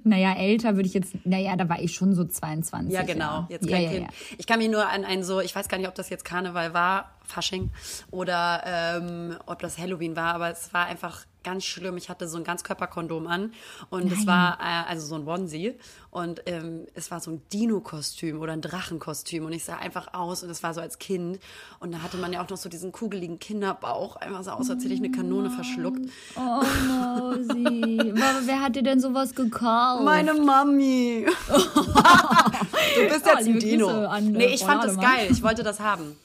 [0.05, 2.93] naja, älter würde ich jetzt, naja, da war ich schon so 22.
[2.93, 3.47] Ja, genau.
[3.49, 4.03] Jetzt ja, kein ja, Kind.
[4.03, 4.09] ja.
[4.39, 6.75] Ich kann mich nur an ein so, ich weiß gar nicht, ob das jetzt Karneval
[6.75, 7.71] war, Fasching,
[8.11, 11.97] oder ähm, ob das Halloween war, aber es war einfach ganz schlimm.
[11.97, 13.53] Ich hatte so ein Ganzkörperkondom an
[13.91, 15.75] und es war äh, also so ein Onesie
[16.11, 20.43] und ähm, es war so ein Dino-Kostüm oder ein Drachenkostüm und ich sah einfach aus
[20.43, 21.39] und es war so als Kind
[21.79, 24.85] und da hatte man ja auch noch so diesen kugeligen Kinderbauch, einfach so aus, als
[24.85, 26.01] hätte ich eine Kanone verschluckt.
[26.37, 26.41] Oh.
[26.41, 27.37] Aber
[28.45, 30.05] Wer hat dir denn sowas gekauft?
[30.05, 31.27] Meine Mami.
[31.49, 33.89] du bist jetzt liebe ein Dino.
[33.89, 35.29] An, äh, nee, ich fand das geil.
[35.31, 36.17] Ich wollte das haben.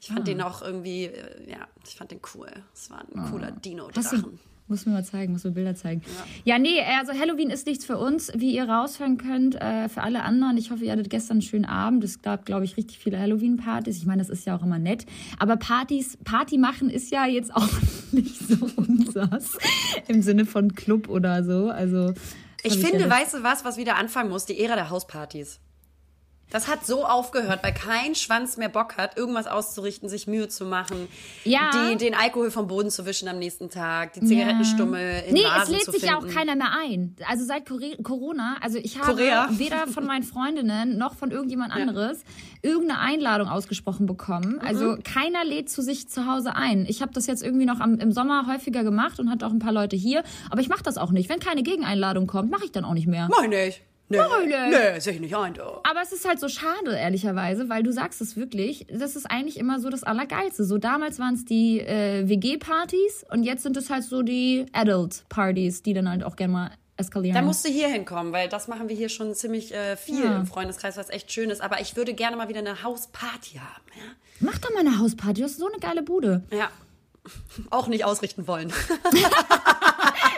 [0.00, 2.48] Ich fand den auch irgendwie, äh, ja, ich fand den cool.
[2.74, 4.38] Es war ein cooler Hast du, Dino-Drachen.
[4.70, 6.02] Muss mir mal zeigen, muss mir Bilder zeigen.
[6.44, 6.58] Ja.
[6.58, 9.56] nee, also Halloween ist nichts für uns, wie ihr raushören könnt.
[9.56, 12.04] Äh, für alle anderen, ich hoffe, ihr hattet gestern einen schönen Abend.
[12.04, 13.96] Es gab, glaube ich, richtig viele Halloween-Partys.
[13.98, 15.06] Ich meine, das ist ja auch immer nett.
[15.38, 17.68] Aber Partys, Party machen ist ja jetzt auch
[18.12, 19.58] nicht so unseres.
[20.08, 21.68] Im Sinne von Club oder so.
[21.68, 22.14] Also,
[22.62, 24.46] Ich finde, ja weißt du was, was wieder anfangen muss?
[24.46, 25.60] Die Ära der Hauspartys.
[26.50, 30.64] Das hat so aufgehört, weil kein Schwanz mehr Bock hat, irgendwas auszurichten, sich Mühe zu
[30.64, 31.08] machen,
[31.44, 31.70] Ja.
[31.90, 35.50] die, den Alkohol vom Boden zu wischen am nächsten Tag, die Zigarettenstummel in Nee, es
[35.60, 37.16] Vasen lädt zu sich ja auch keiner mehr ein.
[37.28, 37.64] Also seit
[38.02, 39.48] Corona, also ich habe Korea.
[39.58, 42.24] weder von meinen Freundinnen noch von irgendjemand anderes
[42.62, 44.54] irgendeine Einladung ausgesprochen bekommen.
[44.54, 44.66] Mhm.
[44.66, 46.84] Also keiner lädt zu sich zu Hause ein.
[46.86, 49.58] Ich habe das jetzt irgendwie noch am, im Sommer häufiger gemacht und hatte auch ein
[49.60, 50.22] paar Leute hier.
[50.50, 51.28] Aber ich mache das auch nicht.
[51.28, 53.28] Wenn keine Gegeneinladung kommt, mache ich dann auch nicht mehr.
[53.30, 53.82] Mach ich nicht.
[54.10, 54.18] Nee,
[54.70, 55.54] nee, sehe ich nicht ein.
[55.54, 55.62] Du.
[55.62, 59.56] Aber es ist halt so schade, ehrlicherweise, weil du sagst es wirklich, das ist eigentlich
[59.56, 60.64] immer so das Allergeilste.
[60.64, 65.82] So damals waren es die äh, WG-Partys und jetzt sind es halt so die Adult-Partys,
[65.82, 67.34] die dann halt auch gerne mal eskalieren.
[67.34, 70.36] Da musst du hier hinkommen, weil das machen wir hier schon ziemlich äh, viel Ja.
[70.36, 71.60] im Freundeskreis, was echt schön ist.
[71.62, 73.84] Aber ich würde gerne mal wieder eine Hausparty haben.
[74.40, 76.42] Mach doch mal eine Hausparty, das ist so eine geile Bude.
[76.50, 76.58] Ja.
[76.58, 76.70] ja.
[77.70, 78.72] Auch nicht ausrichten wollen.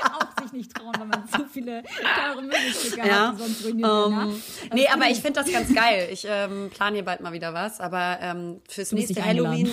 [0.52, 3.28] Sich nicht trauen, weil man so viele teure Möbelstücke Ja.
[3.28, 4.12] hat, die sonst ruiniert werden.
[4.12, 4.74] Ähm, ja?
[4.74, 6.08] nee, aber ich finde das ganz geil.
[6.12, 9.24] Ich ähm, plane hier bald mal wieder was, aber ähm, fürs nächste.
[9.24, 9.70] Halloween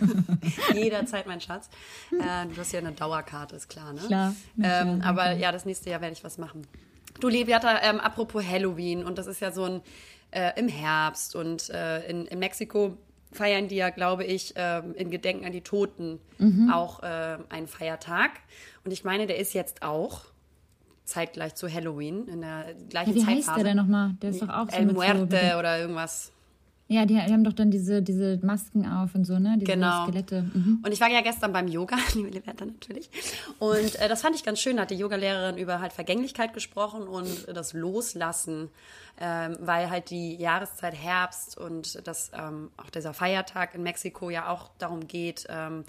[0.74, 1.68] jederzeit mein Schatz.
[2.12, 4.00] Äh, du hast ja eine Dauerkarte, ist klar, ne?
[4.06, 6.66] Klar, Ähm, klar, aber ja, das nächste Jahr werde ich was machen.
[7.20, 9.80] Du, Lebiata, ähm, apropos Halloween und das ist ja so ein
[10.32, 12.96] äh, im Herbst und äh, in, in Mexiko
[13.32, 16.70] feiern die ja, glaube ich, ähm, in Gedenken an die Toten Mhm.
[16.70, 18.30] auch äh, einen Feiertag.
[18.84, 20.22] Und ich meine, der ist jetzt auch
[21.04, 23.64] zeitgleich zu Halloween in der gleichen Ja, wie heißt Zeitphase.
[23.64, 24.14] der denn nochmal?
[24.22, 26.32] Der ist doch auch so El mit so, Muerte oder irgendwas.
[26.88, 29.56] Ja, die, die haben doch dann diese, diese Masken auf und so, ne?
[29.58, 30.04] Diese Genau.
[30.04, 30.42] Skelette.
[30.54, 30.82] Mhm.
[30.84, 33.10] Und ich war ja gestern beim Yoga, liebe Liberta natürlich.
[33.58, 34.76] Und äh, das fand ich ganz schön.
[34.76, 38.68] Da hat die Yogalehrerin über halt Vergänglichkeit gesprochen und das Loslassen,
[39.18, 44.48] ähm, weil halt die Jahreszeit Herbst und das ähm, auch dieser Feiertag in Mexiko ja
[44.48, 45.84] auch darum geht, ähm,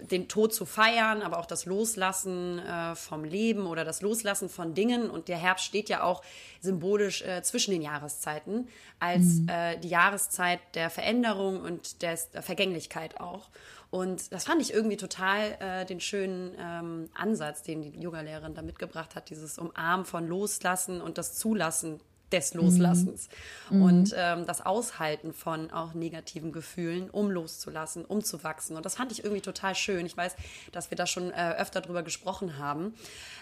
[0.00, 4.74] den Tod zu feiern, aber auch das Loslassen äh, vom Leben oder das Loslassen von
[4.74, 5.10] Dingen.
[5.10, 6.22] Und der Herbst steht ja auch
[6.60, 8.68] symbolisch äh, zwischen den Jahreszeiten
[9.00, 13.48] als äh, die Jahreszeit der Veränderung und des, der Vergänglichkeit auch.
[13.90, 18.62] Und das fand ich irgendwie total äh, den schönen ähm, Ansatz, den die Yogalehrerin da
[18.62, 22.00] mitgebracht hat, dieses Umarmen von Loslassen und das Zulassen
[22.32, 23.28] des Loslassens
[23.70, 28.76] und ähm, das Aushalten von auch negativen Gefühlen, um loszulassen, um zu wachsen.
[28.76, 30.06] Und das fand ich irgendwie total schön.
[30.06, 30.34] Ich weiß,
[30.72, 32.94] dass wir da schon äh, öfter drüber gesprochen haben.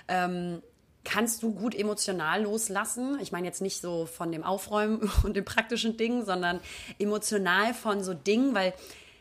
[0.09, 0.63] Ähm,
[1.03, 3.19] Kannst du gut emotional loslassen?
[3.23, 6.61] Ich meine jetzt nicht so von dem Aufräumen und den praktischen Dingen, sondern
[6.99, 8.75] emotional von so Dingen, weil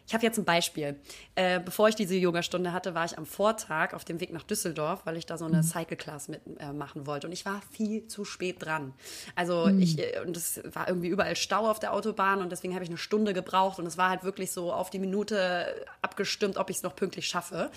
[0.09, 0.99] ich habe jetzt ein Beispiel.
[1.35, 5.01] Äh, bevor ich diese Yogastunde hatte, war ich am Vortag auf dem Weg nach Düsseldorf,
[5.05, 7.27] weil ich da so eine Cycle Class mitmachen äh, wollte.
[7.27, 8.95] Und ich war viel zu spät dran.
[9.35, 12.83] Also ich, äh, und es war irgendwie überall Stau auf der Autobahn und deswegen habe
[12.83, 13.77] ich eine Stunde gebraucht.
[13.77, 17.27] Und es war halt wirklich so auf die Minute abgestimmt, ob ich es noch pünktlich
[17.27, 17.69] schaffe.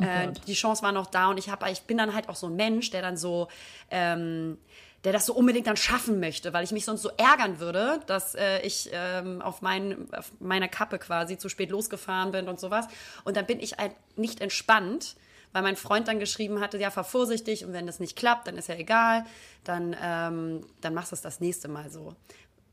[0.00, 0.42] äh, Gott.
[0.46, 2.54] die Chance war noch da und ich, hab, ich bin dann halt auch so ein
[2.54, 3.48] Mensch, der dann so.
[3.90, 4.58] Ähm,
[5.04, 8.34] der das so unbedingt dann schaffen möchte, weil ich mich sonst so ärgern würde, dass
[8.34, 12.86] äh, ich ähm, auf, mein, auf meiner Kappe quasi zu spät losgefahren bin und sowas.
[13.24, 15.16] Und dann bin ich halt nicht entspannt,
[15.52, 18.56] weil mein Freund dann geschrieben hatte, ja, fahr vorsichtig und wenn das nicht klappt, dann
[18.56, 19.24] ist ja egal,
[19.64, 22.14] dann, ähm, dann machst du es das nächste Mal so.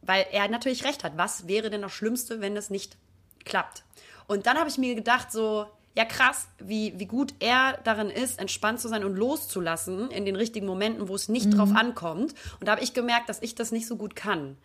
[0.02, 2.98] Weil er natürlich recht hat, was wäre denn das Schlimmste, wenn es nicht
[3.46, 3.84] klappt?
[4.28, 5.66] Und dann habe ich mir gedacht, so,
[5.98, 10.36] ja krass, wie, wie gut er darin ist, entspannt zu sein und loszulassen in den
[10.36, 12.36] richtigen Momenten, wo es nicht drauf ankommt.
[12.60, 14.58] Und da habe ich gemerkt, dass ich das nicht so gut kann.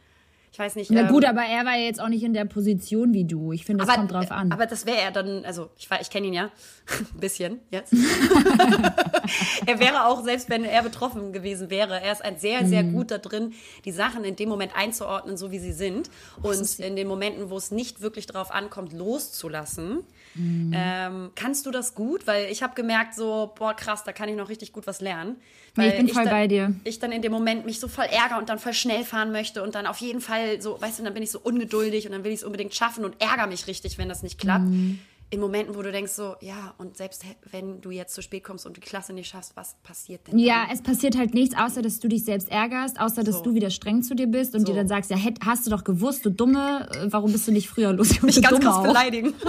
[0.52, 0.90] Ich weiß nicht.
[0.90, 3.52] Na ähm, gut, aber er war ja jetzt auch nicht in der Position wie du.
[3.52, 4.52] Ich finde, das kommt drauf an.
[4.52, 7.94] aber das wäre er dann, also ich, ich kenne ihn ja ein bisschen jetzt.
[9.66, 12.92] er wäre auch, selbst wenn er betroffen gewesen wäre, er ist ein sehr, sehr Mhm.
[12.92, 16.10] gut da drin, die Sachen in dem Moment einzuordnen, so wie sie sind.
[16.42, 20.04] Und in den Momenten, wo es nicht wirklich drauf ankommt, loszulassen.
[20.34, 20.72] Mhm.
[20.74, 22.26] Ähm, kannst du das gut?
[22.26, 25.36] Weil ich habe gemerkt, so, boah, krass, da kann ich noch richtig gut was lernen.
[25.76, 26.74] Nee, ich Weil bin voll dann, bei dir.
[26.84, 29.62] Ich dann in dem Moment mich so voll ärgere und dann voll schnell fahren möchte
[29.62, 32.24] und dann auf jeden Fall so, weißt du, dann bin ich so ungeduldig und dann
[32.24, 34.64] will ich es unbedingt schaffen und ärgere mich richtig, wenn das nicht klappt.
[34.66, 34.98] Mhm.
[35.30, 38.66] In Momenten, wo du denkst so, ja, und selbst wenn du jetzt zu spät kommst
[38.66, 40.38] und die Klasse nicht schaffst, was passiert denn?
[40.38, 40.74] Ja, dann?
[40.76, 43.44] es passiert halt nichts, außer dass du dich selbst ärgerst, außer dass So.
[43.44, 44.66] du wieder streng zu dir bist und So.
[44.66, 47.52] dir dann sagst, ja, hätt, hast du doch gewusst, du Dumme, äh, warum bist du
[47.52, 48.26] nicht früher losgegangen?
[48.26, 48.82] mich Du ganz auch.
[48.82, 49.32] beleidigen.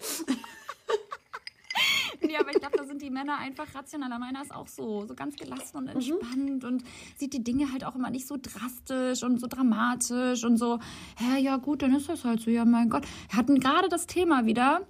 [2.29, 4.19] Ja, aber ich glaube, da sind die Männer einfach rationaler.
[4.19, 6.85] Meiner ist auch so, so ganz gelassen und entspannt und
[7.17, 10.79] sieht die Dinge halt auch immer nicht so drastisch und so dramatisch und so,
[11.17, 13.05] hä, ja gut, dann ist das halt so, ja mein Gott.
[13.31, 14.83] Wir hatten gerade das Thema wieder.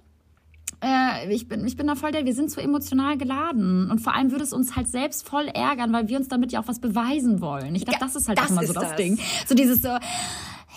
[0.83, 3.91] Äh, ich, bin, ich bin da voll der, wir sind so emotional geladen.
[3.91, 6.61] Und vor allem würde es uns halt selbst voll ärgern, weil wir uns damit ja
[6.61, 7.75] auch was beweisen wollen.
[7.75, 8.97] Ich glaube, Ja, das ist halt das auch immer so das, das.
[8.97, 9.19] Ding.
[9.47, 9.89] So dieses so,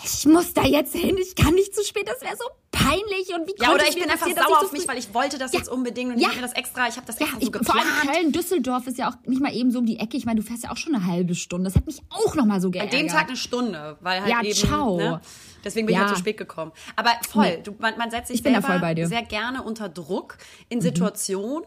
[0.04, 2.44] ich muss da jetzt hin, ich kann nicht zu spät, das wäre so
[2.92, 3.34] peinlich.
[3.34, 5.38] Und wie Ja, oder ich bin einfach sauer ich auf so mich, weil ich wollte
[5.38, 5.58] das Ja.
[5.58, 6.28] jetzt unbedingt und Ja.
[6.28, 8.16] ich habe mir das extra, ich habe das Ja, extra so ich, vor allem geplant.
[8.16, 10.16] Köln, Düsseldorf ist ja auch nicht mal eben so um die Ecke.
[10.16, 11.64] Ich meine, du fährst ja auch schon eine halbe Stunde.
[11.64, 12.92] Das hat mich auch noch mal so An geärgert.
[12.92, 14.96] dem Tag eine Stunde, weil halt Ja, eben, ciao.
[14.96, 15.20] Ne?
[15.64, 16.06] Deswegen bin ich Ja.
[16.06, 16.72] halt zu spät gekommen.
[16.96, 19.06] Aber voll, du, man, man setzt sich Ich selber voll bei dir.
[19.08, 21.64] Sehr gerne unter Druck in Situationen,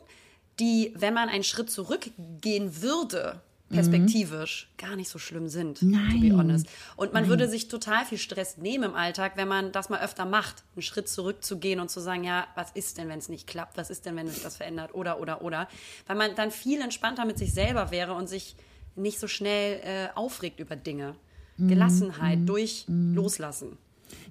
[0.60, 6.22] die, wenn man einen Schritt zurückgehen würde, perspektivisch gar nicht so schlimm sind, to Nein.
[6.22, 6.68] be honest.
[6.96, 10.26] Und man würde sich total viel Stress nehmen im Alltag, wenn man das mal öfter
[10.26, 13.78] macht, einen Schritt zurückzugehen und zu sagen, ja, was ist denn, wenn es nicht klappt?
[13.78, 14.94] Was ist denn, wenn sich das verändert?
[14.94, 15.68] Oder, oder, oder.
[16.08, 18.56] Weil man dann viel entspannter mit sich selber wäre und sich
[18.96, 21.16] nicht so schnell äh, aufregt über Dinge.
[21.58, 23.78] Gelassenheit durch Loslassen.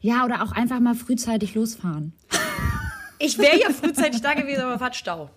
[0.01, 2.13] Ja, oder auch einfach mal frühzeitig losfahren.
[3.19, 5.31] Ich wäre ja frühzeitig da gewesen, aber war Stau.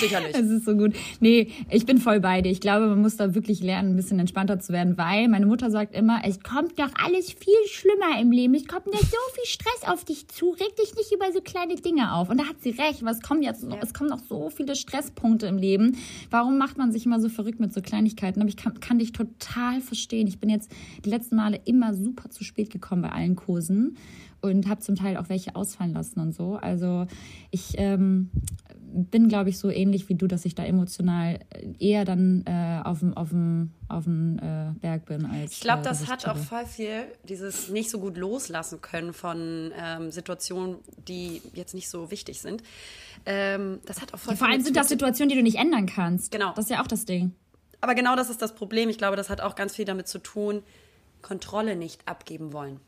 [0.00, 0.34] Sicherlich.
[0.34, 0.94] Es ist so gut.
[1.20, 2.50] Nee, ich bin voll bei dir.
[2.50, 5.70] Ich glaube, man muss da wirklich lernen, ein bisschen entspannter zu werden, weil meine Mutter
[5.70, 8.54] sagt immer, es kommt doch alles viel schlimmer im Leben.
[8.54, 10.50] Es kommt nicht so viel Stress auf dich zu.
[10.50, 12.28] Reg dich nicht über so kleine Dinge auf.
[12.30, 14.74] Und da hat sie recht, weil es kommen jetzt, noch- es kommen noch so viele
[14.76, 15.96] Stresspunkte im Leben.
[16.30, 18.40] Warum macht man sich immer so verrückt mit so Kleinigkeiten?
[18.40, 20.26] Aber ich kann, kann dich total verstehen.
[20.26, 20.70] Ich bin jetzt
[21.04, 23.96] die letzten Male immer super zu spät gekommen bei allen Kursen
[24.40, 26.56] und habe zum Teil auch welche ausfallen lassen und so.
[26.56, 27.06] Also
[27.50, 28.30] ich ähm,
[28.92, 31.38] bin, glaube ich, so ähnlich wie du, dass ich da emotional
[31.78, 35.80] eher dann äh, auf dem auf dem auf dem äh, Berg bin als Ich glaube,
[35.80, 40.76] äh, das hat auch voll viel dieses nicht so gut loslassen können von ähm, Situationen,
[41.08, 42.62] die jetzt nicht so wichtig sind.
[43.26, 45.86] Ähm, das hat auch voll Vor viel allem sind das Situationen, die du nicht ändern
[45.86, 46.32] kannst.
[46.32, 46.52] Genau.
[46.54, 47.32] Das ist ja auch das Ding.
[47.80, 48.88] Aber genau das ist das Problem.
[48.88, 50.62] Ich glaube, das hat auch ganz viel damit zu tun,
[51.22, 52.80] Kontrolle nicht abgeben wollen.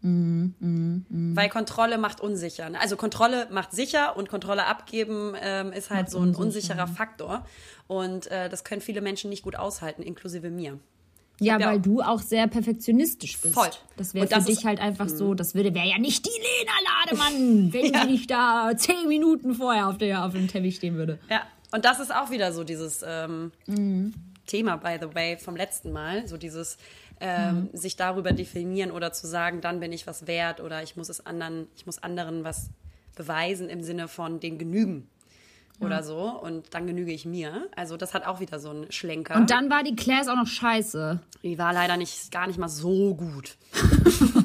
[0.00, 2.70] Weil Kontrolle macht unsicher.
[2.70, 2.80] ne?
[2.80, 7.44] Also Kontrolle macht sicher und Kontrolle abgeben ähm, ist halt so ein unsicherer Faktor.
[7.86, 10.78] Und äh, das können viele Menschen nicht gut aushalten, inklusive mir.
[11.40, 13.54] Ja, ja weil auch- du auch sehr perfektionistisch bist.
[13.54, 13.70] Voll.
[13.96, 16.72] Das wäre für dich halt einfach so, das würde wäre ja nicht die Lena
[17.30, 21.18] Lademann, wenn sie nicht da zehn Minuten vorher auf, der, auf dem Teppich stehen würde.
[21.30, 23.52] Ja, und das ist auch wieder so dieses ähm,
[24.46, 26.26] Thema, by the way, vom letzten Mal.
[26.26, 26.76] So dieses
[27.20, 31.08] ähm, sich darüber definieren oder zu sagen, dann bin ich was wert oder ich muss
[31.08, 32.70] es anderen, ich muss anderen was
[33.16, 35.08] beweisen im Sinne von den genügen.
[35.80, 36.18] Oder so.
[36.18, 37.68] Und dann genüge ich mir.
[37.76, 39.36] Also, das hat auch wieder so einen Schlenker.
[39.36, 41.20] Und dann war die Claire auch noch scheiße.
[41.44, 43.56] Die war leider nicht, gar nicht mal so gut.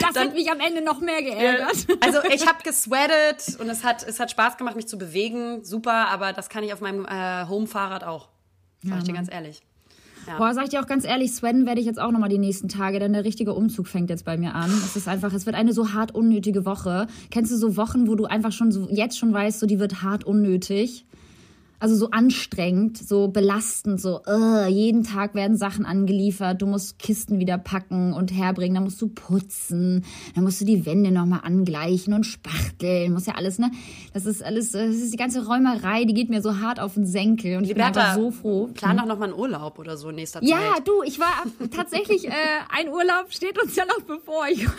[0.00, 1.86] Das hat mich am Ende noch mehr geärgert.
[2.00, 5.64] Also ich habe gesweatet und es hat, es hat Spaß gemacht, mich zu bewegen.
[5.64, 8.28] Super, aber das kann ich auf meinem äh, Home-Fahrrad auch.
[8.82, 9.62] Sag ich dir ganz ehrlich.
[10.36, 12.68] Boah, sag ich dir auch ganz ehrlich, Sven werde ich jetzt auch nochmal die nächsten
[12.68, 14.70] Tage, denn der richtige Umzug fängt jetzt bei mir an.
[14.70, 17.06] Es ist einfach, es wird eine so hart unnötige Woche.
[17.30, 20.02] Kennst du so Wochen, wo du einfach schon so, jetzt schon weißt, so die wird
[20.02, 21.06] hart unnötig?
[21.80, 27.38] Also so anstrengend, so belastend, so uh, jeden Tag werden Sachen angeliefert, du musst Kisten
[27.38, 32.14] wieder packen und herbringen, dann musst du putzen, dann musst du die Wände nochmal angleichen
[32.14, 33.70] und spachteln, muss ja alles, ne?
[34.12, 37.06] Das ist alles, das ist die ganze Räumerei, die geht mir so hart auf den
[37.06, 38.68] Senkel und ich bin einfach so froh.
[38.74, 40.88] Plan doch noch mal einen Urlaub oder so in nächster Ja, Zeit.
[40.88, 42.32] du, ich war tatsächlich, äh,
[42.70, 44.46] ein Urlaub steht uns ja noch bevor.
[44.50, 44.76] Ich weiß,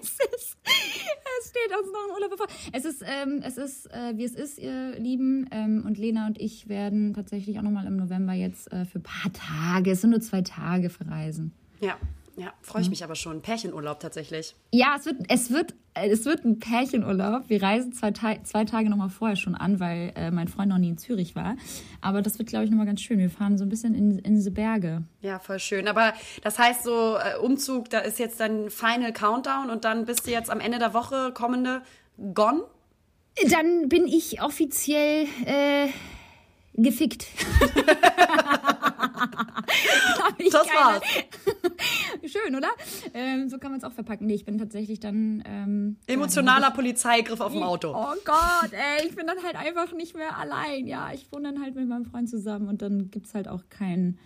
[0.00, 2.46] es, ist, es steht uns noch ein Urlaub bevor.
[2.72, 5.46] Es ist, ähm, es ist, äh, wie es ist, ihr Lieben.
[5.50, 9.02] Ähm, und Lena und ich werden tatsächlich auch nochmal im November jetzt äh, für ein
[9.02, 11.52] paar Tage, es sind nur zwei Tage, verreisen.
[11.80, 11.96] Ja,
[12.38, 13.42] ja, freue ich mich aber schon.
[13.42, 14.54] Pärchenurlaub tatsächlich.
[14.72, 17.48] Ja, es wird, es wird, es wird ein Pärchenurlaub.
[17.48, 20.78] Wir reisen zwei, Ta zwei Tage nochmal vorher schon an, weil äh, mein Freund noch
[20.78, 21.56] nie in Zürich war.
[22.00, 23.18] Aber das wird, glaube ich, nochmal ganz schön.
[23.18, 25.02] Wir fahren so ein bisschen in, in diese Berge.
[25.20, 25.88] Ja, voll schön.
[25.88, 26.12] Aber
[26.42, 30.30] das heißt so, äh, Umzug, da ist jetzt dann Final Countdown und dann bist du
[30.30, 31.82] jetzt am Ende der Woche kommende
[32.34, 32.62] gone?
[33.50, 35.88] Dann bin ich offiziell äh,
[36.82, 37.26] gefickt.
[40.50, 41.02] Das war's.
[42.32, 42.68] Schön, oder?
[43.14, 44.26] Ähm, so kann man es auch verpacken.
[44.26, 45.42] Nee, ich bin tatsächlich dann.
[45.46, 47.94] Ähm, Emotionaler Polizeigriff auf dem ja, Auto.
[47.94, 50.86] Oh Gott, ey, ich bin dann halt einfach nicht mehr allein.
[50.86, 53.62] Ja, ich wohne dann halt mit meinem Freund zusammen und dann gibt es halt auch
[53.68, 54.18] kein,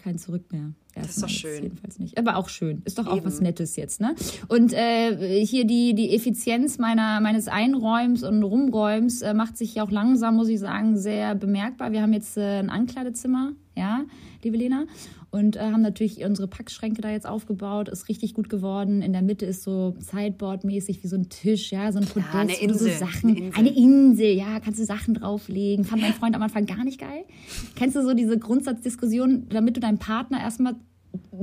[0.00, 0.72] kein Zurück mehr.
[0.88, 1.62] ist doch Erstmal jetzt schön.
[1.62, 2.18] Jedenfalls nicht.
[2.18, 2.82] Aber auch schön.
[2.84, 4.14] Ist doch auch was Nettes jetzt, ne?
[4.48, 9.84] Und äh, hier die, die Effizienz meiner, meines Einräums und Rumräums äh, macht sich ja
[9.84, 11.92] auch langsam, muss ich sagen, sehr bemerkbar.
[11.92, 14.04] Wir haben jetzt äh, ein Ankleidezimmer, ja,
[14.44, 14.84] liebe Lena.
[15.30, 17.88] Und äh, haben natürlich unsere Packschränke da jetzt aufgebaut.
[17.88, 19.00] Ist richtig gut geworden.
[19.00, 22.52] In der Mitte ist so Sideboard-mäßig wie so ein Tisch, ja, so ein Podest, eine
[22.52, 23.58] du so Insel, Sachen, eine Insel.
[23.58, 25.84] eine Insel, ja, kannst du Sachen drauflegen.
[25.84, 27.24] Fand mein Freund am Anfang gar nicht geil.
[27.74, 30.74] Kennst du so diese Grundsatzdiskussion, damit du deinen Partner erstmal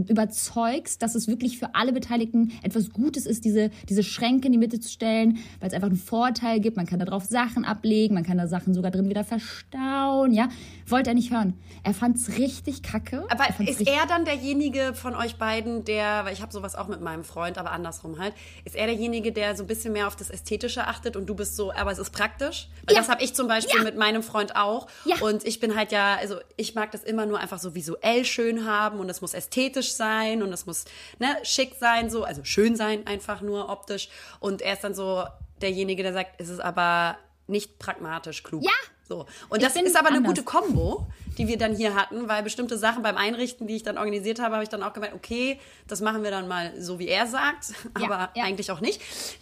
[0.06, 4.58] überzeugst, dass es wirklich für alle Beteiligten etwas Gutes ist, diese, diese Schränke in die
[4.58, 6.78] Mitte zu stellen, weil es einfach einen Vorteil gibt.
[6.78, 10.50] Man kann da drauf Sachen ablegen, man kann da Sachen sogar drin wieder verstauen, ja.
[10.88, 11.54] Wollte er nicht hören.
[11.84, 13.26] Er fand's richtig kacke.
[13.30, 16.88] Aber er ist er dann derjenige von euch beiden, der, weil ich habe sowas auch
[16.88, 18.34] mit meinem Freund, aber andersrum halt,
[18.66, 21.56] ist er derjenige, der so ein bisschen mehr auf das Ästhetische achtet und du bist
[21.56, 22.70] so, aber es ist praktisch?
[22.86, 23.02] Weil Ja.
[23.02, 23.84] das habe ich zum Beispiel Ja.
[23.84, 24.88] mit meinem Freund auch.
[25.06, 25.16] Ja.
[25.22, 28.66] Und ich bin halt ja, also ich mag das immer nur einfach so visuell schön
[28.66, 30.86] haben und es muss ästhetisch sein und es muss
[31.20, 34.10] ne, schick sein, so, also schön sein, einfach nur optisch.
[34.40, 35.24] Und er ist dann so
[35.62, 38.64] derjenige, der sagt, es ist aber nicht pragmatisch klug.
[38.64, 38.72] Ja,
[39.08, 39.26] So.
[39.50, 40.32] Und Ich das ist aber eine anders.
[40.34, 43.98] gute Kombo, die wir dann hier hatten, weil bestimmte Sachen beim Einrichten, die ich dann
[43.98, 47.08] organisiert habe, habe ich dann auch gemeint, okay, das machen wir dann mal so, wie
[47.08, 48.44] er sagt, aber ja.
[48.44, 49.02] eigentlich auch nicht.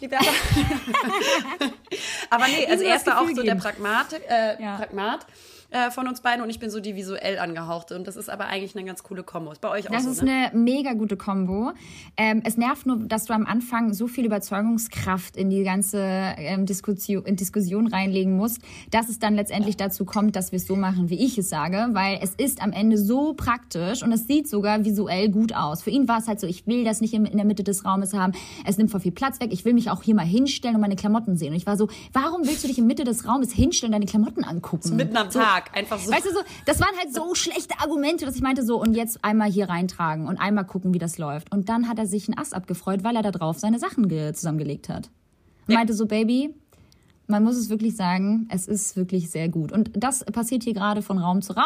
[2.30, 3.62] Aber nee, also er ist da auch Gefühl so der geben.
[3.62, 4.76] Pragmat, äh, Ja.
[4.76, 5.26] Pragmat
[5.76, 7.96] äh, von uns beiden und ich bin so die visuell angehauchte.
[7.96, 9.52] Und das ist aber eigentlich eine ganz coole Kombo.
[9.52, 10.50] Ist bei euch auch Das so, ist ne?
[10.52, 11.72] eine mega gute Kombo.
[12.16, 16.66] Ähm, es nervt nur, dass du am Anfang so viel Überzeugungskraft in die ganze ähm,
[16.66, 21.10] Diskussion, Diskussion reinlegen musst, dass es dann letztendlich dazu kommt, dass wir es so machen,
[21.10, 24.84] wie ich es sage, weil es ist am Ende so praktisch und es sieht sogar
[24.84, 25.82] visuell gut aus.
[25.82, 27.84] Für ihn war es halt so, ich will das nicht in, in der Mitte des
[27.84, 28.32] Raumes haben.
[28.64, 29.50] Es nimmt voll viel Platz weg.
[29.52, 31.50] Ich will mich auch hier mal hinstellen und meine Klamotten sehen.
[31.50, 34.06] Und ich war so, warum willst du dich in Mitte des Raumes hinstellen und deine
[34.06, 34.96] Klamotten angucken?
[34.96, 36.10] Mitten am so, Tag, einfach so.
[36.10, 39.24] Weißt du, so, das waren halt so schlechte Argumente, dass ich meinte so, und jetzt
[39.24, 41.52] einmal hier reintragen und einmal gucken, wie das läuft.
[41.52, 44.32] Und dann hat er sich einen Ass abgefreut, weil er da drauf seine Sachen ge
[44.32, 45.10] zusammengelegt hat.
[45.66, 45.78] Und Ja.
[45.78, 46.54] meinte so, Baby,
[47.28, 49.72] man muss es wirklich sagen, es ist wirklich sehr gut.
[49.72, 51.64] Und das passiert hier gerade von Raum zu Raum.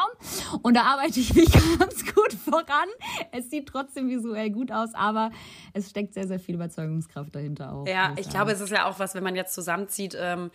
[0.63, 2.89] Und da arbeite ich mich ganz gut voran.
[3.33, 5.31] Es sieht trotzdem visuell gut aus, aber
[5.75, 7.87] es steckt sehr, sehr viel Überzeugungskraft dahinter auch.
[7.87, 10.51] Ja, ich glaube, es ist ja auch was, wenn man jetzt zusammenzieht, ähm,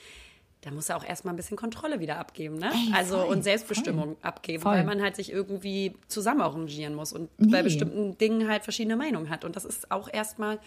[0.61, 2.71] da muss er auch erstmal ein bisschen Kontrolle wieder abgeben, ne?
[2.73, 4.73] Ey, also voll, und Selbstbestimmung abgeben, Voll.
[4.73, 7.63] weil man halt sich irgendwie zusammen arrangieren muss und bei Nee.
[7.63, 9.45] bestimmten Dingen halt verschiedene Meinungen hat.
[9.45, 10.57] Und das ist auch erstmal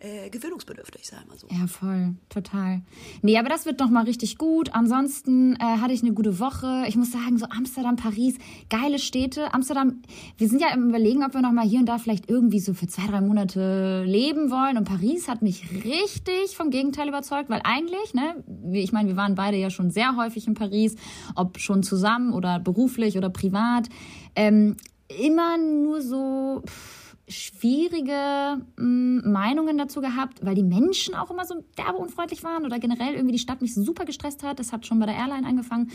[0.00, 1.46] äh, gewöhnungsbedürftig, sagen wir so.
[1.50, 2.80] Ja, voll, total.
[3.22, 4.74] Nee, aber das wird noch mal richtig gut.
[4.74, 6.84] Ansonsten äh, hatte ich eine gute Woche.
[6.88, 8.36] Ich muss sagen, so Amsterdam, Paris,
[8.70, 9.52] geile Städte.
[9.52, 10.02] Amsterdam,
[10.38, 12.72] wir sind ja im Überlegen, ob wir noch mal hier und da vielleicht irgendwie so
[12.72, 14.78] für zwei, drei Monate leben wollen.
[14.78, 19.34] Und Paris hat mich richtig vom Gegenteil überzeugt, weil eigentlich, ne, ich meine, wir waren
[19.34, 20.96] beide ja schon sehr häufig in Paris,
[21.34, 23.88] ob schon zusammen oder beruflich oder privat.
[24.34, 24.76] Ähm,
[25.08, 26.62] immer nur so...
[26.66, 26.99] Pff,
[27.30, 32.78] schwierige mh, Meinungen dazu gehabt, weil die Menschen auch immer so derbe unfreundlich waren oder
[32.78, 34.58] generell irgendwie die Stadt mich super gestresst hat.
[34.58, 35.90] Das hat schon bei der Airline angefangen.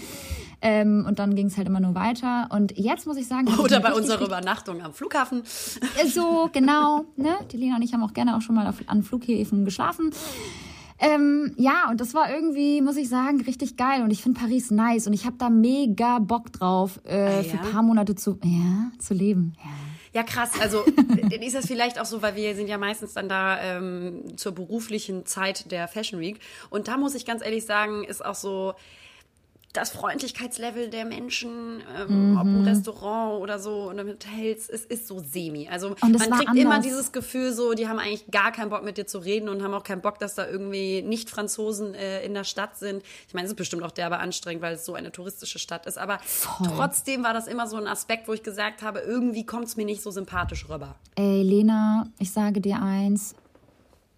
[0.62, 2.48] Ähm, und dann ging es halt immer nur weiter.
[2.52, 3.48] Und jetzt muss ich sagen...
[3.60, 5.40] Oder bei unserer Übernachtung am Flughafen.
[5.42, 7.06] richtig- So, genau.
[7.16, 7.36] Ne?
[7.52, 10.12] Die Lena und ich haben auch gerne auch schon mal auf, an Flughäfen geschlafen.
[10.98, 14.02] Ähm, ja, und das war irgendwie, muss ich sagen, richtig geil.
[14.02, 15.08] Und ich finde Paris nice.
[15.08, 17.62] Und ich habe da mega Bock drauf, äh, Ah, für ja?
[17.64, 19.54] ein paar Monate zu, ja, zu leben.
[19.58, 19.70] Ja.
[20.16, 20.52] Ja, krass.
[20.62, 20.86] Also
[21.42, 25.26] ist das vielleicht auch so, weil wir sind ja meistens dann da ähm, zur beruflichen
[25.26, 26.40] Zeit der Fashion Week.
[26.70, 28.76] Und da muss ich ganz ehrlich sagen, ist auch so
[29.76, 35.08] das Freundlichkeitslevel der Menschen, ähm, ob im Restaurant oder so oder mit Hotels, es ist
[35.08, 35.68] so semi.
[35.70, 36.86] Also man kriegt immer anders.
[36.86, 39.74] dieses Gefühl so, die haben eigentlich gar keinen Bock mit dir zu reden und haben
[39.74, 43.04] auch keinen Bock, dass da irgendwie Nicht-Franzosen äh, in der Stadt sind.
[43.28, 45.98] Ich meine, es ist bestimmt auch derbe anstrengend, weil es so eine touristische Stadt ist.
[45.98, 46.20] Aber
[46.64, 49.86] trotzdem war das immer so ein Aspekt, wo ich gesagt habe, irgendwie kommt es mir
[49.86, 50.96] nicht so sympathisch rüber.
[51.16, 53.36] Ey, Lena, ich sage dir eins.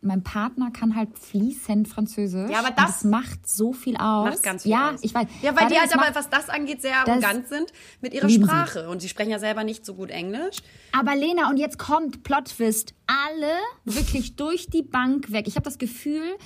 [0.07, 2.49] Mein Partner kann halt fließend Französisch.
[2.49, 4.29] Ja, aber Und das macht so viel aus.
[4.29, 4.99] Macht ganz viel ja, aus.
[5.03, 5.27] ich weiß.
[5.41, 8.27] Ja, weil die halt das aber, was das angeht, sehr Das arrogant sind mit ihrer
[8.27, 8.49] lieben sie.
[8.49, 8.89] Sprache.
[8.89, 10.57] Und sie sprechen ja selber nicht so gut Englisch.
[10.97, 12.93] Aber Lena, und jetzt kommt Plot-Twist.
[13.05, 13.53] Alle
[13.85, 15.47] wirklich durch die Bank weg.
[15.47, 16.37] Ich habe das Gefühl,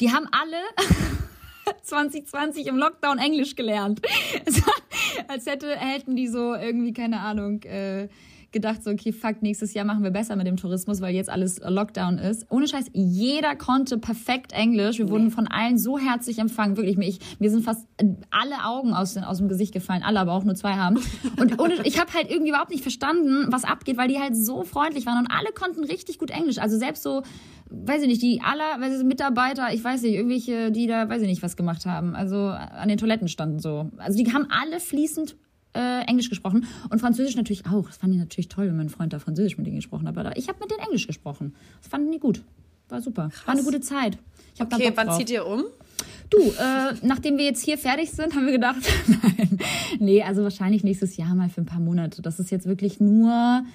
[0.00, 0.58] die haben alle
[1.82, 4.02] 2020 im Lockdown Englisch gelernt.
[5.28, 8.08] Als hätte, hätten die so irgendwie, keine Ahnung, äh,
[8.56, 11.60] gedacht, so, okay, fuck, nächstes Jahr machen wir besser mit dem Tourismus, weil jetzt alles
[11.66, 12.46] Lockdown ist.
[12.50, 14.98] Ohne Scheiß, jeder konnte perfekt Englisch.
[14.98, 16.76] Wir wurden von allen so herzlich empfangen.
[16.76, 20.02] Wirklich, mir, ich, mir sind fast äh, alle Augen aus, den- aus dem Gesicht gefallen.
[20.02, 20.98] Alle, aber auch nur zwei haben.
[21.40, 24.64] Und ohne, ich habe halt irgendwie überhaupt nicht verstanden, was abgeht, weil die halt so
[24.64, 26.58] freundlich waren und alle konnten richtig gut Englisch.
[26.58, 27.22] Also selbst so,
[27.70, 31.20] weiß ich nicht, die aller, weiß ich, Mitarbeiter, ich weiß nicht, irgendwelche, die da, weiß
[31.22, 32.14] ich nicht, was gemacht haben.
[32.16, 33.90] Also an den Toiletten standen so.
[33.98, 35.36] Also die haben alle fließend
[35.76, 37.86] äh, Englisch gesprochen und Französisch natürlich auch.
[37.86, 40.16] Das fanden die natürlich toll, wenn mein Freund da Französisch mit denen gesprochen hat.
[40.16, 41.54] Aber ich habe mit denen Englisch gesprochen.
[41.80, 42.42] Das fanden die gut.
[42.88, 43.30] War super.
[43.44, 44.18] War eine gute Zeit.
[44.54, 45.64] Ich hab Okay, wann zieht ihr um?
[46.30, 49.58] Du, äh, nachdem wir jetzt hier fertig sind, haben wir gedacht, nein,
[49.98, 52.22] nee, also wahrscheinlich nächstes Jahr mal für ein paar Monate.
[52.22, 53.66] Das ist jetzt wirklich nur, ja,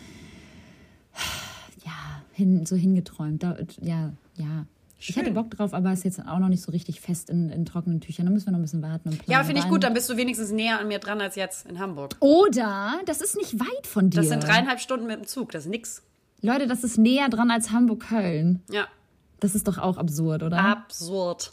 [2.33, 3.43] hin, so hingeträumt.
[3.43, 4.65] Da, ja, ja.
[5.01, 5.23] Ich Schön.
[5.23, 8.01] hatte Bock drauf, aber ist jetzt auch noch nicht so richtig fest in, in trockenen
[8.01, 8.27] Tüchern.
[8.27, 9.31] Da müssen wir noch ein bisschen warten und planen.
[9.31, 9.83] Ja, finde ich gut.
[9.83, 12.15] Dann bist du wenigstens näher an mir dran als jetzt in Hamburg.
[12.19, 14.17] Oder, das ist nicht weit von dir.
[14.17, 15.51] Das sind dreieinhalb Stunden mit dem Zug.
[15.51, 16.03] Das ist nix.
[16.41, 18.61] Leute, das ist näher dran als Hamburg-Köln.
[18.69, 18.87] Ja.
[19.39, 20.59] Das ist doch auch absurd, oder?
[20.59, 21.51] Absurd.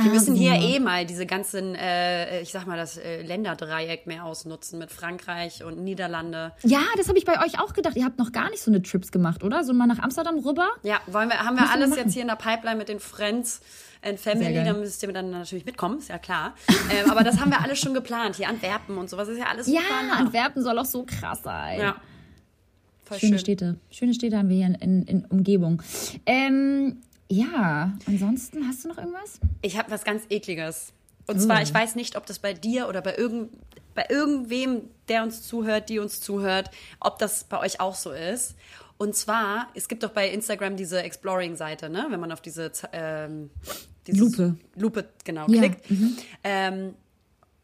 [0.00, 4.24] Wir müssen hier eh mal diese ganzen, äh, ich sag mal, das äh, Länderdreieck mehr
[4.24, 6.52] ausnutzen mit Frankreich und Niederlande.
[6.62, 7.96] Ja, das habe ich bei euch auch gedacht.
[7.96, 9.64] Ihr habt noch gar nicht so eine Trips gemacht, oder?
[9.64, 10.68] So mal nach Amsterdam rüber?
[10.82, 11.98] Ja, wollen wir, haben wir Müssen wir alles machen.
[12.04, 13.60] jetzt hier in der Pipeline mit den Friends
[14.02, 14.64] and Family, geil.
[14.64, 16.54] da müsst ihr dann natürlich mitkommen, ist ja klar.
[16.90, 18.36] ähm, aber das haben wir alles schon geplant.
[18.36, 20.18] Hier Antwerpen und sowas ist ja alles Ja, super.
[20.18, 21.80] Antwerpen soll auch so krass sein.
[21.80, 21.96] Ja.
[23.04, 23.38] Voll Schöne schön.
[23.38, 23.76] Städte.
[23.90, 25.82] Schöne Städte haben wir hier in, in, in Umgebung.
[26.26, 27.02] Ähm,
[27.34, 29.40] ja, ansonsten hast du noch irgendwas?
[29.62, 30.92] Ich habe was ganz ekliges.
[31.26, 33.50] Und zwar, ich weiß nicht, ob das bei dir oder bei, irgend,
[33.94, 36.70] bei irgendwem, der uns zuhört, die uns zuhört,
[37.00, 38.56] ob das bei euch auch so ist.
[38.98, 42.06] Und zwar, es gibt doch bei Instagram diese Exploring-Seite, ne?
[42.10, 43.50] wenn man auf diese, ähm,
[44.06, 44.56] Lupe.
[44.76, 45.86] Lupe, genau, Ja, klickt.
[46.44, 46.94] Ähm,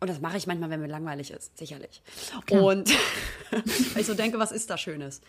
[0.01, 2.03] und das mache ich manchmal, wenn mir langweilig ist, sicherlich.
[2.51, 2.91] Und
[3.51, 5.21] weil ich so denke, was ist da Schönes?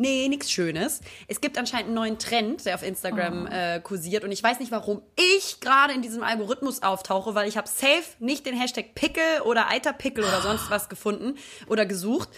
[0.00, 1.02] Nee, nichts Schönes.
[1.28, 4.24] Es gibt anscheinend einen neuen Trend, der auf Instagram äh, kursiert.
[4.24, 8.04] Und ich weiß nicht, warum ich gerade in diesem Algorithmus auftauche, weil ich habe safe
[8.18, 11.36] nicht den Hashtag Pickel oder Eiterpickel oder sonst was gefunden
[11.66, 12.30] oder gesucht.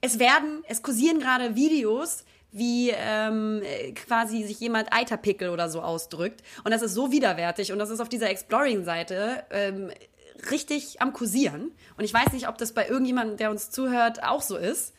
[0.00, 5.82] Es werden, es kursieren gerade Videos, wie ähm, äh, quasi sich jemand Eiterpickel oder so
[5.82, 6.42] ausdrückt.
[6.64, 7.72] Und das ist so widerwärtig.
[7.72, 9.90] Und das ist auf dieser Exploring-Seite ähm,
[10.50, 11.72] richtig am Kursieren.
[11.98, 14.94] Und ich weiß nicht, ob das bei irgendjemandem, der uns zuhört, auch so ist.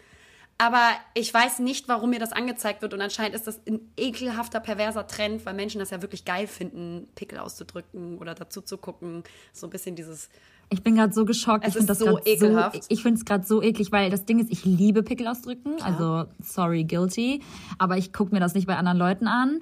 [0.62, 2.93] Aber ich weiß nicht, warum mir das angezeigt wird.
[2.93, 7.07] Und anscheinend ist das ein ekelhafter, perverser Trend, weil Menschen das ja wirklich geil finden,
[7.16, 9.24] Pickel auszudrücken oder dazu zu gucken.
[9.53, 10.30] So ein bisschen dieses.
[10.70, 11.64] Ich bin gerade so geschockt.
[11.64, 12.84] Es ich finde das so ekelhaft.
[12.84, 15.82] So, ich finde es gerade so eklig, weil das Ding ist, ich liebe Pickel ausdrücken.
[15.82, 17.41] Also, sorry, guilty.
[17.80, 19.62] Aber ich gucke mir das nicht bei anderen Leuten an.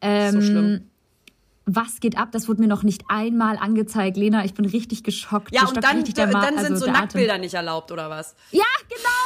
[0.00, 0.90] Ähm, So schlimm.
[1.68, 2.28] Was geht ab?
[2.30, 4.16] Das wurde mir noch nicht einmal angezeigt.
[4.16, 5.52] Lena, ich bin richtig geschockt.
[5.52, 6.90] Ja, und dann, dann sind also so.
[6.92, 8.36] Nacktbilder nicht erlaubt, oder was?
[8.52, 9.25] Ja, genau,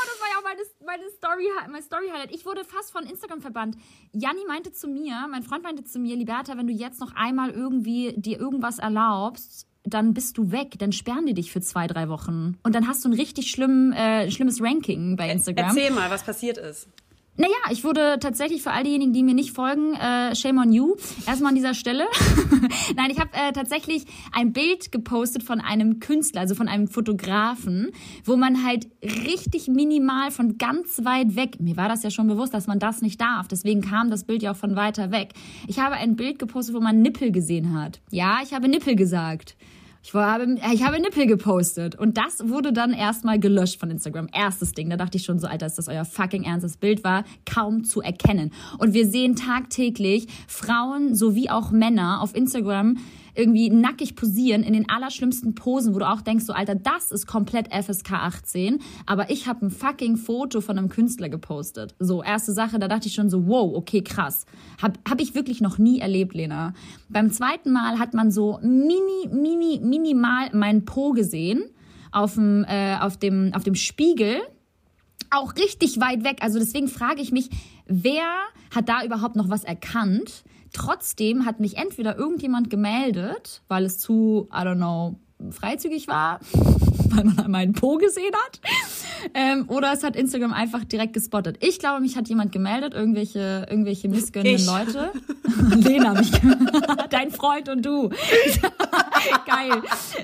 [0.50, 2.34] meine, meine Story, mein Story Highlight.
[2.34, 3.76] Ich wurde fast von Instagram verbannt.
[4.12, 7.50] Janni meinte zu mir, mein Freund meinte zu mir, Liberta, wenn du jetzt noch einmal
[7.50, 12.08] irgendwie dir irgendwas erlaubst, dann bist du weg, dann sperren die dich für zwei, drei
[12.08, 12.58] Wochen.
[12.62, 15.68] Und dann hast du ein richtig schlimm, äh, schlimmes Ranking bei Instagram.
[15.68, 16.88] Erzähl mal, was passiert ist.
[17.36, 20.96] Naja, ich wurde tatsächlich für all diejenigen, die mir nicht folgen, äh, shame on you.
[21.26, 22.04] Erstmal an dieser Stelle.
[22.96, 27.92] Nein, ich habe äh, tatsächlich ein Bild gepostet von einem Künstler, also von einem Fotografen,
[28.24, 32.52] wo man halt richtig minimal von ganz weit weg, mir war das ja schon bewusst,
[32.52, 35.30] dass man das nicht darf, deswegen kam das Bild ja auch von weiter weg.
[35.66, 38.00] Ich habe ein Bild gepostet, wo man Nippel gesehen hat.
[38.10, 39.56] Ja, ich habe Nippel gesagt.
[40.02, 44.28] Ich habe, ich habe Nippel gepostet und das wurde dann erstmal gelöscht von Instagram.
[44.32, 44.88] Erstes Ding.
[44.88, 46.64] Da dachte ich schon so, Alter, ist das euer fucking Ernst?
[46.64, 48.52] Das Bild war kaum zu erkennen.
[48.78, 52.96] Und wir sehen tagtäglich Frauen sowie auch Männer auf Instagram
[53.34, 57.26] irgendwie nackig posieren in den allerschlimmsten Posen, wo du auch denkst, so Alter, das ist
[57.26, 61.94] komplett FSK 18, aber ich habe ein fucking Foto von einem Künstler gepostet.
[61.98, 64.46] So, erste Sache, da dachte ich schon so, wow, okay, krass.
[64.80, 66.74] Hab, hab ich wirklich noch nie erlebt, Lena.
[67.08, 71.62] Beim zweiten Mal hat man so mini, mini, minimal meinen Po gesehen
[72.12, 74.40] auf dem, äh, auf dem, auf dem Spiegel
[75.30, 76.38] auch richtig weit weg.
[76.40, 77.50] Also deswegen frage ich mich,
[77.86, 78.24] wer
[78.74, 80.44] hat da überhaupt noch was erkannt?
[80.72, 85.16] Trotzdem hat mich entweder irgendjemand gemeldet, weil es zu, I don't know,
[85.50, 88.60] freizügig war, weil man meinen Po gesehen hat.
[89.34, 91.56] Ähm, oder es hat Instagram einfach direkt gespottet.
[91.60, 94.66] Ich glaube, mich hat jemand gemeldet, irgendwelche, irgendwelche missgönnenden.
[94.66, 95.12] Leute.
[95.76, 96.30] Lena mich
[97.10, 98.08] Dein Freund und du.
[99.46, 99.82] Geil.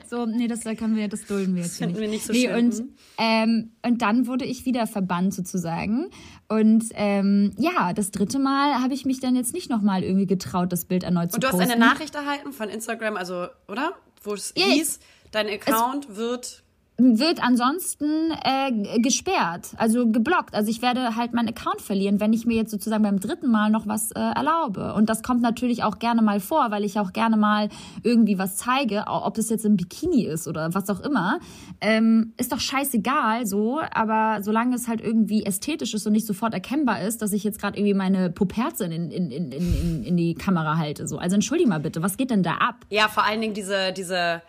[0.09, 2.47] So, nee, das können wir, das dulden wir jetzt hier finden wir nicht so nee,
[2.47, 2.67] schön.
[2.67, 2.83] Und,
[3.19, 6.11] ähm, und dann wurde ich wieder verbannt sozusagen.
[6.49, 10.73] Und ähm, ja, das dritte Mal habe ich mich dann jetzt nicht nochmal irgendwie getraut,
[10.73, 11.71] das Bild erneut zu Und du hast posten.
[11.71, 13.93] eine Nachricht erhalten von Instagram, also, oder?
[14.23, 16.63] Wo es Ja, hieß, dein Account wird.
[16.99, 20.55] Wird ansonsten äh, gesperrt, also geblockt.
[20.55, 23.71] Also ich werde halt meinen Account verlieren, wenn ich mir jetzt sozusagen beim dritten Mal
[23.71, 24.95] noch was äh, erlaube.
[24.95, 27.69] Und das kommt natürlich auch gerne mal vor, weil ich auch gerne mal
[28.03, 31.39] irgendwie was zeige, ob das jetzt im Bikini ist oder was auch immer.
[31.83, 36.55] Ähm, ist doch scheißegal so, aber solange es halt irgendwie ästhetisch ist und nicht sofort
[36.55, 40.35] erkennbar ist, dass ich jetzt gerade irgendwie meine Puperze in, in, in, in, in die
[40.35, 41.07] Kamera halte.
[41.07, 41.19] So.
[41.19, 42.87] Also entschuldige mal bitte, was geht denn da ab?
[42.89, 44.41] Ja, vor allen Dingen diese, diese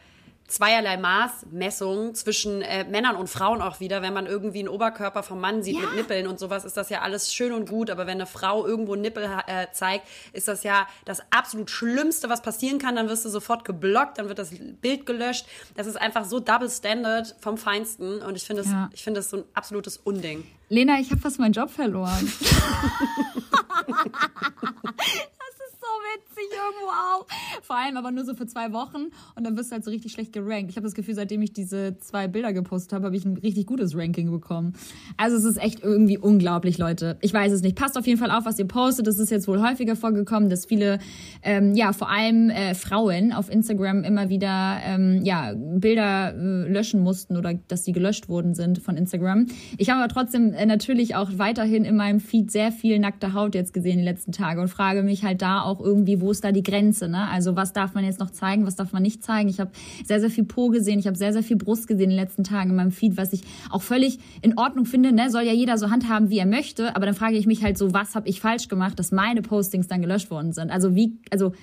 [0.48, 4.02] zweierlei Maßmessung zwischen äh, Männern und Frauen auch wieder.
[4.02, 5.82] Wenn man irgendwie einen Oberkörper vom Mann sieht Ja.
[5.88, 7.90] mit Nippeln und sowas, ist das ja alles schön und gut.
[7.90, 12.42] Aber wenn eine Frau irgendwo Nippel äh, zeigt, ist das ja das absolut Schlimmste, was
[12.42, 12.96] passieren kann.
[12.96, 15.46] Dann wirst du sofort geblockt, dann wird das Bild gelöscht.
[15.76, 18.22] Das ist einfach so Double Standard vom Feinsten.
[18.22, 18.90] Und ich finde es Ja.
[18.94, 20.46] ich finde das so ein absolutes Unding.
[20.70, 22.32] Lena, ich habe fast meinen Job verloren.
[26.38, 27.28] Das witzig irgendwo auch.
[27.62, 30.12] Vor allem aber nur so für zwei Wochen und dann wirst du halt so richtig
[30.12, 30.70] schlecht gerankt.
[30.70, 33.66] Ich habe das Gefühl, seitdem ich diese zwei Bilder gepostet habe, habe ich ein richtig
[33.66, 34.74] gutes Ranking bekommen.
[35.18, 37.18] Also es ist echt irgendwie unglaublich, Leute.
[37.22, 37.76] Ich weiß es nicht.
[37.76, 39.08] Passt auf jeden Fall auf, was ihr postet.
[39.08, 41.00] Es ist jetzt wohl häufiger vorgekommen, dass viele,
[41.44, 47.02] ähm, ja, vor allem äh, Frauen auf Instagram immer wieder, ähm, ja, Bilder äh, löschen
[47.02, 49.48] mussten oder dass die gelöscht worden sind von Instagram.
[49.78, 53.56] Ich habe aber trotzdem äh, natürlich auch weiterhin in meinem Feed sehr viel nackte Haut
[53.56, 56.52] jetzt gesehen die letzten Tage und frage mich halt da auch irgendwie, wo ist da
[56.52, 57.28] die Grenze, ne?
[57.30, 59.50] Also was darf man jetzt noch zeigen, was darf man nicht zeigen?
[59.50, 59.72] Ich habe
[60.06, 62.44] sehr, sehr viel Po gesehen, ich habe sehr, sehr viel Brust gesehen in den letzten
[62.44, 65.30] Tagen in meinem Feed, was ich auch völlig in Ordnung finde, ne?
[65.32, 67.94] Soll ja jeder so handhaben, wie er möchte, aber dann frage ich mich halt so,
[67.94, 70.72] was habe ich falsch gemacht, dass meine Postings dann gelöscht worden sind?
[70.72, 71.54] Also wie, also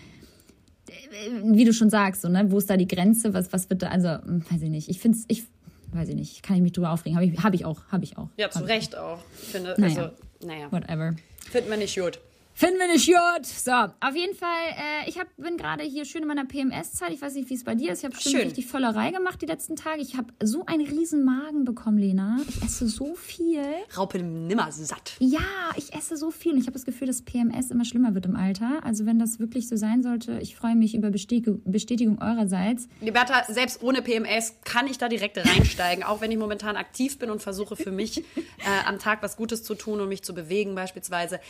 [1.42, 3.32] wie du schon sagst, so, ne, wo ist da die Grenze?
[3.34, 4.88] Was, was wird da, also, hm, weiß ich nicht.
[4.88, 5.44] Ich finde es, ich
[5.92, 7.16] weiß ich nicht, kann ich mich drüber aufregen.
[7.16, 8.28] Habe ich, hab ich auch, habe ich auch.
[8.36, 9.18] Ja, zu Recht auch.
[9.42, 10.02] Ich finde, Naja.
[10.02, 10.14] also,
[10.46, 11.14] naja, Whatever.
[11.50, 12.18] finden wir nicht gut.
[12.56, 13.46] Finden wir nicht gut.
[13.46, 17.10] So, auf jeden Fall, äh, ich hab, bin gerade hier schön in meiner PMS-Zeit.
[17.12, 17.98] Ich weiß nicht, wie es bei dir ist.
[17.98, 18.42] Ich habe schon Schön.
[18.42, 20.00] richtig Völlerei gemacht die letzten Tage.
[20.00, 22.38] Ich habe so einen riesen Magen bekommen, Lena.
[22.48, 23.60] Ich esse so viel.
[23.96, 25.16] Raupe nimmer satt.
[25.18, 25.40] Ja,
[25.76, 28.36] ich esse so viel und ich habe das Gefühl, dass PMS immer schlimmer wird im
[28.36, 28.84] Alter.
[28.84, 32.86] Also wenn das wirklich so sein sollte, ich freue mich über Bestätigung, Bestätigung eurerseits.
[33.00, 37.30] Liberta, selbst ohne PMS kann ich da direkt reinsteigen, auch wenn ich momentan aktiv bin
[37.30, 40.76] und versuche für mich äh, am Tag was Gutes zu tun und mich zu bewegen
[40.76, 41.40] beispielsweise.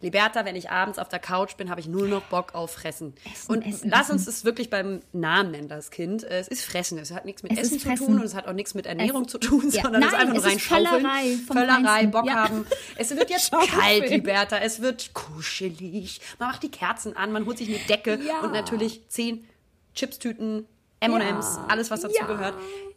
[0.00, 3.14] Liberta, wenn ich abends auf der Couch bin, habe ich nur noch Bock auf Fressen.
[3.32, 6.24] Essen, und essen, lass uns es wirklich beim Namen nennen, das Kind.
[6.24, 6.98] Äh, Es ist Fressen.
[6.98, 8.06] Es hat nichts mit Es Essen zu Fressen.
[8.06, 9.82] tun und es hat auch nichts mit Ernährung Es- zu tun, Ja.
[9.82, 11.46] sondern es ist Nein, einfach nur rein schaufeln.
[11.46, 12.06] Völlerei.
[12.06, 12.34] Bock Ja.
[12.48, 12.66] haben.
[12.96, 14.58] Es wird jetzt kalt, Liberta.
[14.58, 16.20] Es wird kuschelig.
[16.38, 18.40] Man macht die Kerzen an, man holt sich eine Decke Ja.
[18.40, 19.46] und natürlich zehn
[19.94, 20.66] Chipstüten,
[21.00, 22.54] M&M's, alles was dazu gehört.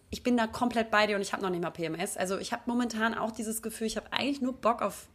[0.10, 2.16] Ich bin da komplett bei dir und ich habe noch nicht mal PMS.
[2.16, 5.08] Also ich habe momentan auch dieses Gefühl, ich habe eigentlich nur Bock auf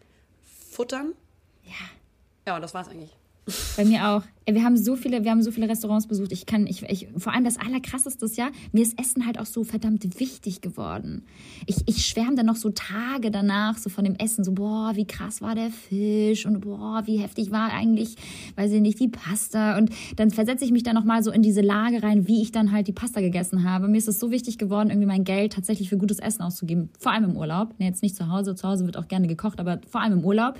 [0.71, 1.15] Futtern.
[1.65, 1.73] Ja.
[2.47, 3.17] Ja, und das war's eigentlich.
[3.77, 4.23] Bei mir auch.
[4.49, 6.31] Wir haben so viele, wir haben so viele Restaurants besucht.
[6.31, 9.47] Ich kann, ich, ich, vor allem das Allerkrasseste ist ja, mir ist Essen halt auch
[9.47, 11.25] so verdammt wichtig geworden.
[11.67, 15.07] Ich, ich schwärme dann noch so Tage danach so von dem Essen, so boah, wie
[15.07, 18.15] krass war der Fisch und boah, wie heftig war eigentlich,
[18.55, 19.77] weiß ich nicht, die Pasta.
[19.77, 22.71] Und dann versetze ich mich dann nochmal so in diese Lage rein, wie ich dann
[22.71, 23.89] halt die Pasta gegessen habe.
[23.89, 26.91] Mir ist es so wichtig geworden, irgendwie mein Geld tatsächlich für gutes Essen auszugeben.
[26.99, 27.75] Vor allem im Urlaub.
[27.79, 28.55] Nee, jetzt nicht zu Hause.
[28.55, 30.55] Zu Hause wird auch gerne gekocht, aber vor allem im Urlaub.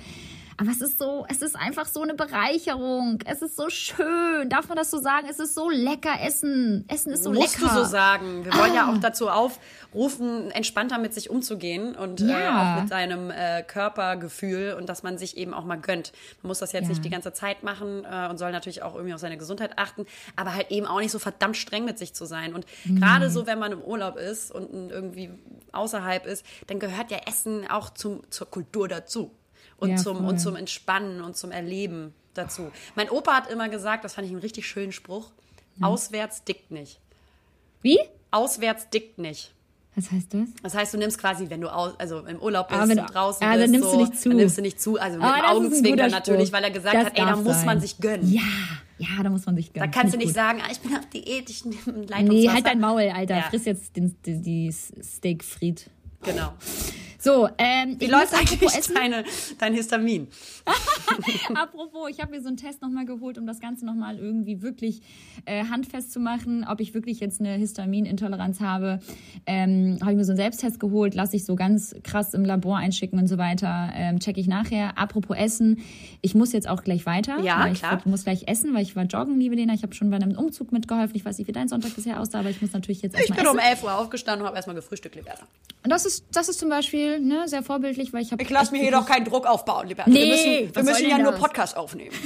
[0.57, 3.19] Aber es ist so, es ist einfach so eine Bereicherung.
[3.25, 4.49] Es ist so schön.
[4.49, 5.27] Darf man das so sagen?
[5.29, 6.85] Es ist so lecker Essen.
[6.87, 7.71] Essen ist so Musst lecker.
[7.71, 7.75] Ah.
[7.77, 8.45] du so sagen.
[8.45, 12.75] Wir wollen ja auch dazu aufrufen, entspannter mit sich umzugehen und äh, Ja.
[12.77, 16.11] auch mit seinem äh, Körpergefühl und dass man sich eben auch mal gönnt.
[16.41, 16.89] Man muss das jetzt Ja.
[16.89, 20.05] nicht die ganze Zeit machen äh, und soll natürlich auch irgendwie auf seine Gesundheit achten,
[20.35, 22.53] aber halt eben auch nicht so verdammt streng mit sich zu sein.
[22.53, 22.99] Und Mhm.
[22.99, 25.29] gerade so, wenn man im Urlaub ist und irgendwie
[25.71, 29.31] außerhalb ist, dann gehört ja Essen auch zum, zur Kultur dazu.
[29.83, 30.25] Und, Ja, zum, voll.
[30.27, 32.71] und zum Entspannen und zum Erleben dazu.
[32.95, 35.29] Mein Opa hat immer gesagt, das fand ich einen richtig schönen Spruch,
[35.81, 36.99] auswärts dickt nicht.
[37.81, 37.99] Wie?
[38.31, 39.51] Auswärts dickt nicht.
[39.95, 40.47] Was heißt das?
[40.63, 43.07] Das heißt, du nimmst quasi, wenn du aus, also im Urlaub bist Ah, wenn und
[43.09, 44.29] du- draußen ah, bist, dann nimmst so, du nicht zu.
[44.29, 46.63] Dann nimmst du nicht zu, also mit Ah, dem das ist ein Augenzwinkern natürlich, weil
[46.63, 47.65] er gesagt Das hat, ey, da muss sein.
[47.67, 48.31] man sich gönnen.
[48.33, 48.41] Ja,
[48.97, 49.91] ja, da muss man sich gönnen.
[49.91, 51.93] Da kannst du Finde nicht ich sagen, ah, ich bin auf Diät, ich nehme ein
[51.93, 52.09] gut.
[52.09, 52.23] Leitungswasser.
[52.41, 53.35] Nee, halt dein Maul, Alter.
[53.37, 53.41] Ja.
[53.43, 55.87] Friss jetzt den, die, die Steak Fried.
[56.23, 56.53] Genau.
[57.23, 59.23] So, ähm, Wie ich läuft eigentlich deine,
[59.57, 60.27] dein Histamin?
[61.55, 65.01] Apropos, ich habe mir so einen Test nochmal geholt, um das Ganze nochmal irgendwie wirklich
[65.45, 68.99] äh, handfest zu machen, ob ich wirklich jetzt eine Histaminintoleranz habe.
[69.45, 72.75] Ähm, habe ich mir so einen Selbsttest geholt, lasse ich so ganz krass im Labor
[72.75, 73.91] einschicken und so weiter.
[73.95, 74.97] Ähm, check ich nachher.
[74.97, 75.81] Apropos Essen,
[76.21, 77.39] ich muss jetzt auch gleich weiter.
[77.39, 78.01] Ja, weil ich klar.
[78.03, 79.73] muss gleich essen, weil ich war joggen, liebe Lena.
[79.73, 81.15] Ich habe schon bei einem Umzug mitgeholfen.
[81.15, 83.37] Ich weiß nicht, wie dein Sonntag bisher aussah, aber ich muss natürlich jetzt Ich erstmal
[83.37, 83.57] bin essen.
[83.59, 85.45] um 11 Uhr aufgestanden und habe erstmal gefrühstückt, Liberta.
[85.83, 88.41] Und das ist, das ist zum Beispiel ne, sehr vorbildlich, weil ich habe.
[88.43, 90.09] Ich lasse mir hier doch keinen Druck aufbauen, Liberta.
[90.09, 91.39] Nee, wir müssen, wir müssen ja nur das?
[91.41, 92.11] Podcast aufnehmen.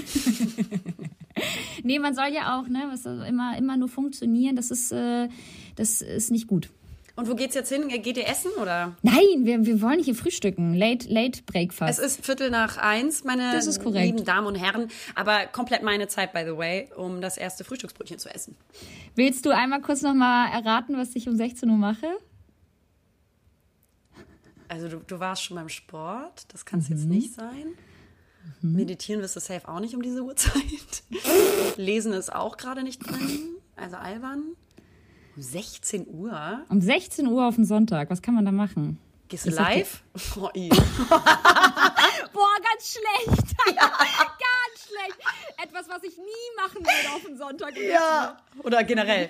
[1.84, 4.56] Nee, man soll ja auch, ne, was immer, immer nur funktionieren.
[4.56, 5.30] Das ist, äh,
[5.76, 6.70] das ist nicht gut.
[7.16, 7.88] Und wo geht's jetzt hin?
[7.88, 8.96] Geht ihr essen oder?
[9.02, 10.76] Nein, wir, wir wollen hier frühstücken.
[10.76, 12.00] Late, late Es Breakfast.
[12.00, 14.90] ist Viertel nach eins, meine lieben Damen und Herren.
[15.16, 18.56] Aber komplett meine Zeit, by the way, um das erste Frühstücksbrötchen zu essen.
[19.16, 22.06] Willst du einmal kurz nochmal erraten, was ich um 16 Uhr mache?
[24.70, 26.96] Also du, du warst schon beim Sport, das kann es Mhm.
[26.96, 27.68] jetzt nicht sein.
[28.62, 31.04] Meditieren wirst du safe auch nicht um diese Uhrzeit.
[31.78, 34.44] Lesen ist auch gerade nicht drin, also albern.
[35.36, 36.62] Um 16 Uhr?
[36.70, 38.10] Um 16 Uhr auf den Sonntag.
[38.10, 38.98] Was kann man da machen?
[39.28, 40.04] Gehst du live?
[40.38, 40.50] Oh.
[42.34, 43.56] Boah, ganz schlecht.
[43.66, 44.67] ganz
[44.98, 45.20] schlecht.
[45.64, 47.74] Etwas, was ich nie machen würde auf den Sonntag.
[47.78, 48.38] ja.
[48.64, 49.30] Oder generell.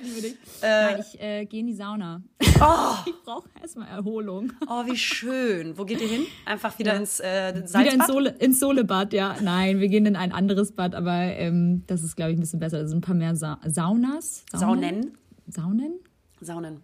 [0.61, 2.21] Nein, ich äh, gehe in die Sauna.
[2.59, 4.53] Oh, Ich brauche erstmal Erholung.
[4.67, 5.77] oh, wie schön.
[5.77, 6.25] Wo geht ihr hin?
[6.45, 7.93] Einfach wieder ins äh, Wieder Salzbad?
[7.93, 9.35] ins, Sohle, ins Sohlebad, ja.
[9.41, 12.59] Nein, wir gehen in ein anderes Bad, aber ähm, das ist, glaube ich, ein bisschen
[12.59, 12.79] besser.
[12.81, 14.43] Da sind ein paar mehr Sa Saunas.
[14.53, 15.17] Saunen.
[15.47, 15.99] Saunen?
[16.41, 16.81] Saunen.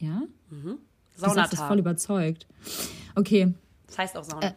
[0.00, 0.22] Ja?
[0.50, 0.78] Du
[1.16, 2.46] sagst das voll überzeugt.
[3.14, 3.54] Okay,
[3.86, 4.54] Das heißt auch Sauna.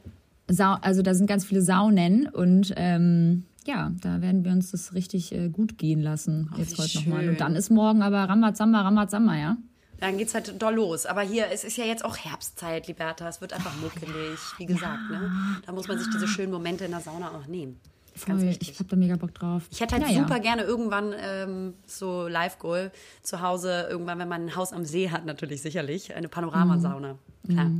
[0.47, 4.93] Sau also da sind ganz viele Saunen und ähm, ja, da werden wir uns das
[4.93, 7.29] richtig äh, gut gehen lassen jetzt wie heute nochmal.
[7.29, 9.57] Und dann ist morgen aber Rambazamba, Rambazamba, ja?
[9.99, 11.05] Dann geht's halt doll los.
[11.05, 13.27] Aber hier, es ist ja jetzt auch Herbstzeit, Liberta.
[13.27, 15.09] Es wird einfach muckelig, wie gesagt.
[15.09, 15.31] Ne?
[15.65, 17.79] Da muss man sich diese schönen Momente in der Sauna auch nehmen.
[18.17, 19.63] Voll, ich hab da mega Bock drauf.
[19.71, 20.19] Ich hätte halt Naja.
[20.23, 22.91] super gerne irgendwann ähm, so Live-Goal
[23.21, 27.17] zu Hause, irgendwann, wenn man ein Haus am See hat, natürlich sicherlich, eine Panoramasauna.
[27.43, 27.71] Mm, Klar.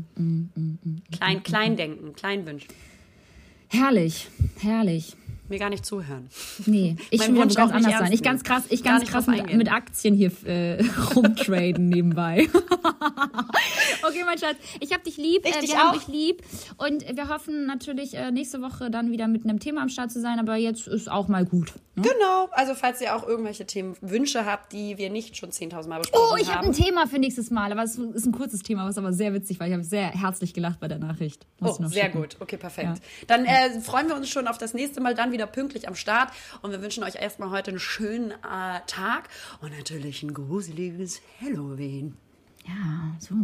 [1.11, 2.67] Klein, klein denken, klein wünschen.
[3.69, 4.27] Herrlich,
[4.59, 5.15] herrlich.
[5.49, 6.29] Mir gar nicht zuhören.
[6.65, 8.11] Nee, ich Mein Wunsch ganz anders sein.
[8.11, 10.83] Ich ganz krass, ich ganz krass mit, mit Aktien hier äh,
[11.15, 12.47] rumtraden nebenbei.
[14.07, 15.45] okay, mein Schatz, ich hab dich lieb.
[15.45, 16.03] Ich äh, dich wir haben auch.
[16.03, 16.43] dich lieb.
[16.77, 20.21] Und wir hoffen natürlich äh, nächste Woche dann wieder mit einem Thema am Start zu
[20.21, 21.73] sein, aber jetzt ist auch mal gut.
[21.95, 22.03] Ne?
[22.03, 26.29] Genau, also falls ihr auch irgendwelche Themenwünsche habt, die wir nicht schon 10.000 Mal besprochen
[26.33, 26.67] Oh, ich habe haben.
[26.67, 29.59] ein Thema für nächstes Mal, aber es ist ein kurzes Thema, was aber sehr witzig
[29.61, 29.67] war.
[29.67, 31.45] Ich habe sehr herzlich gelacht bei der Nachricht.
[31.61, 32.19] Muss Oh, sehr schicken.
[32.19, 32.35] gut.
[32.41, 32.87] Okay, perfekt.
[32.87, 33.25] Ja.
[33.27, 36.31] Dann äh, freuen wir uns schon auf das nächste Mal, dann wieder pünktlich am Start.
[36.61, 38.35] Und wir wünschen euch erstmal heute einen schönen äh,
[38.87, 39.29] Tag
[39.61, 42.17] und natürlich ein gruseliges Halloween.
[42.67, 43.35] Ja, so.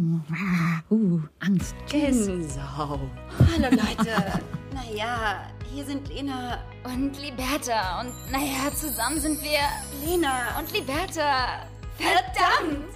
[0.90, 1.74] Uh, Angst.
[1.88, 2.98] Gänsehaut.
[3.38, 4.40] Hallo Leute.
[4.74, 9.58] naja, hier sind Lena und Liberta und naja, zusammen sind wir
[10.04, 11.66] Lena und Liberta.
[11.96, 12.92] Verdammt!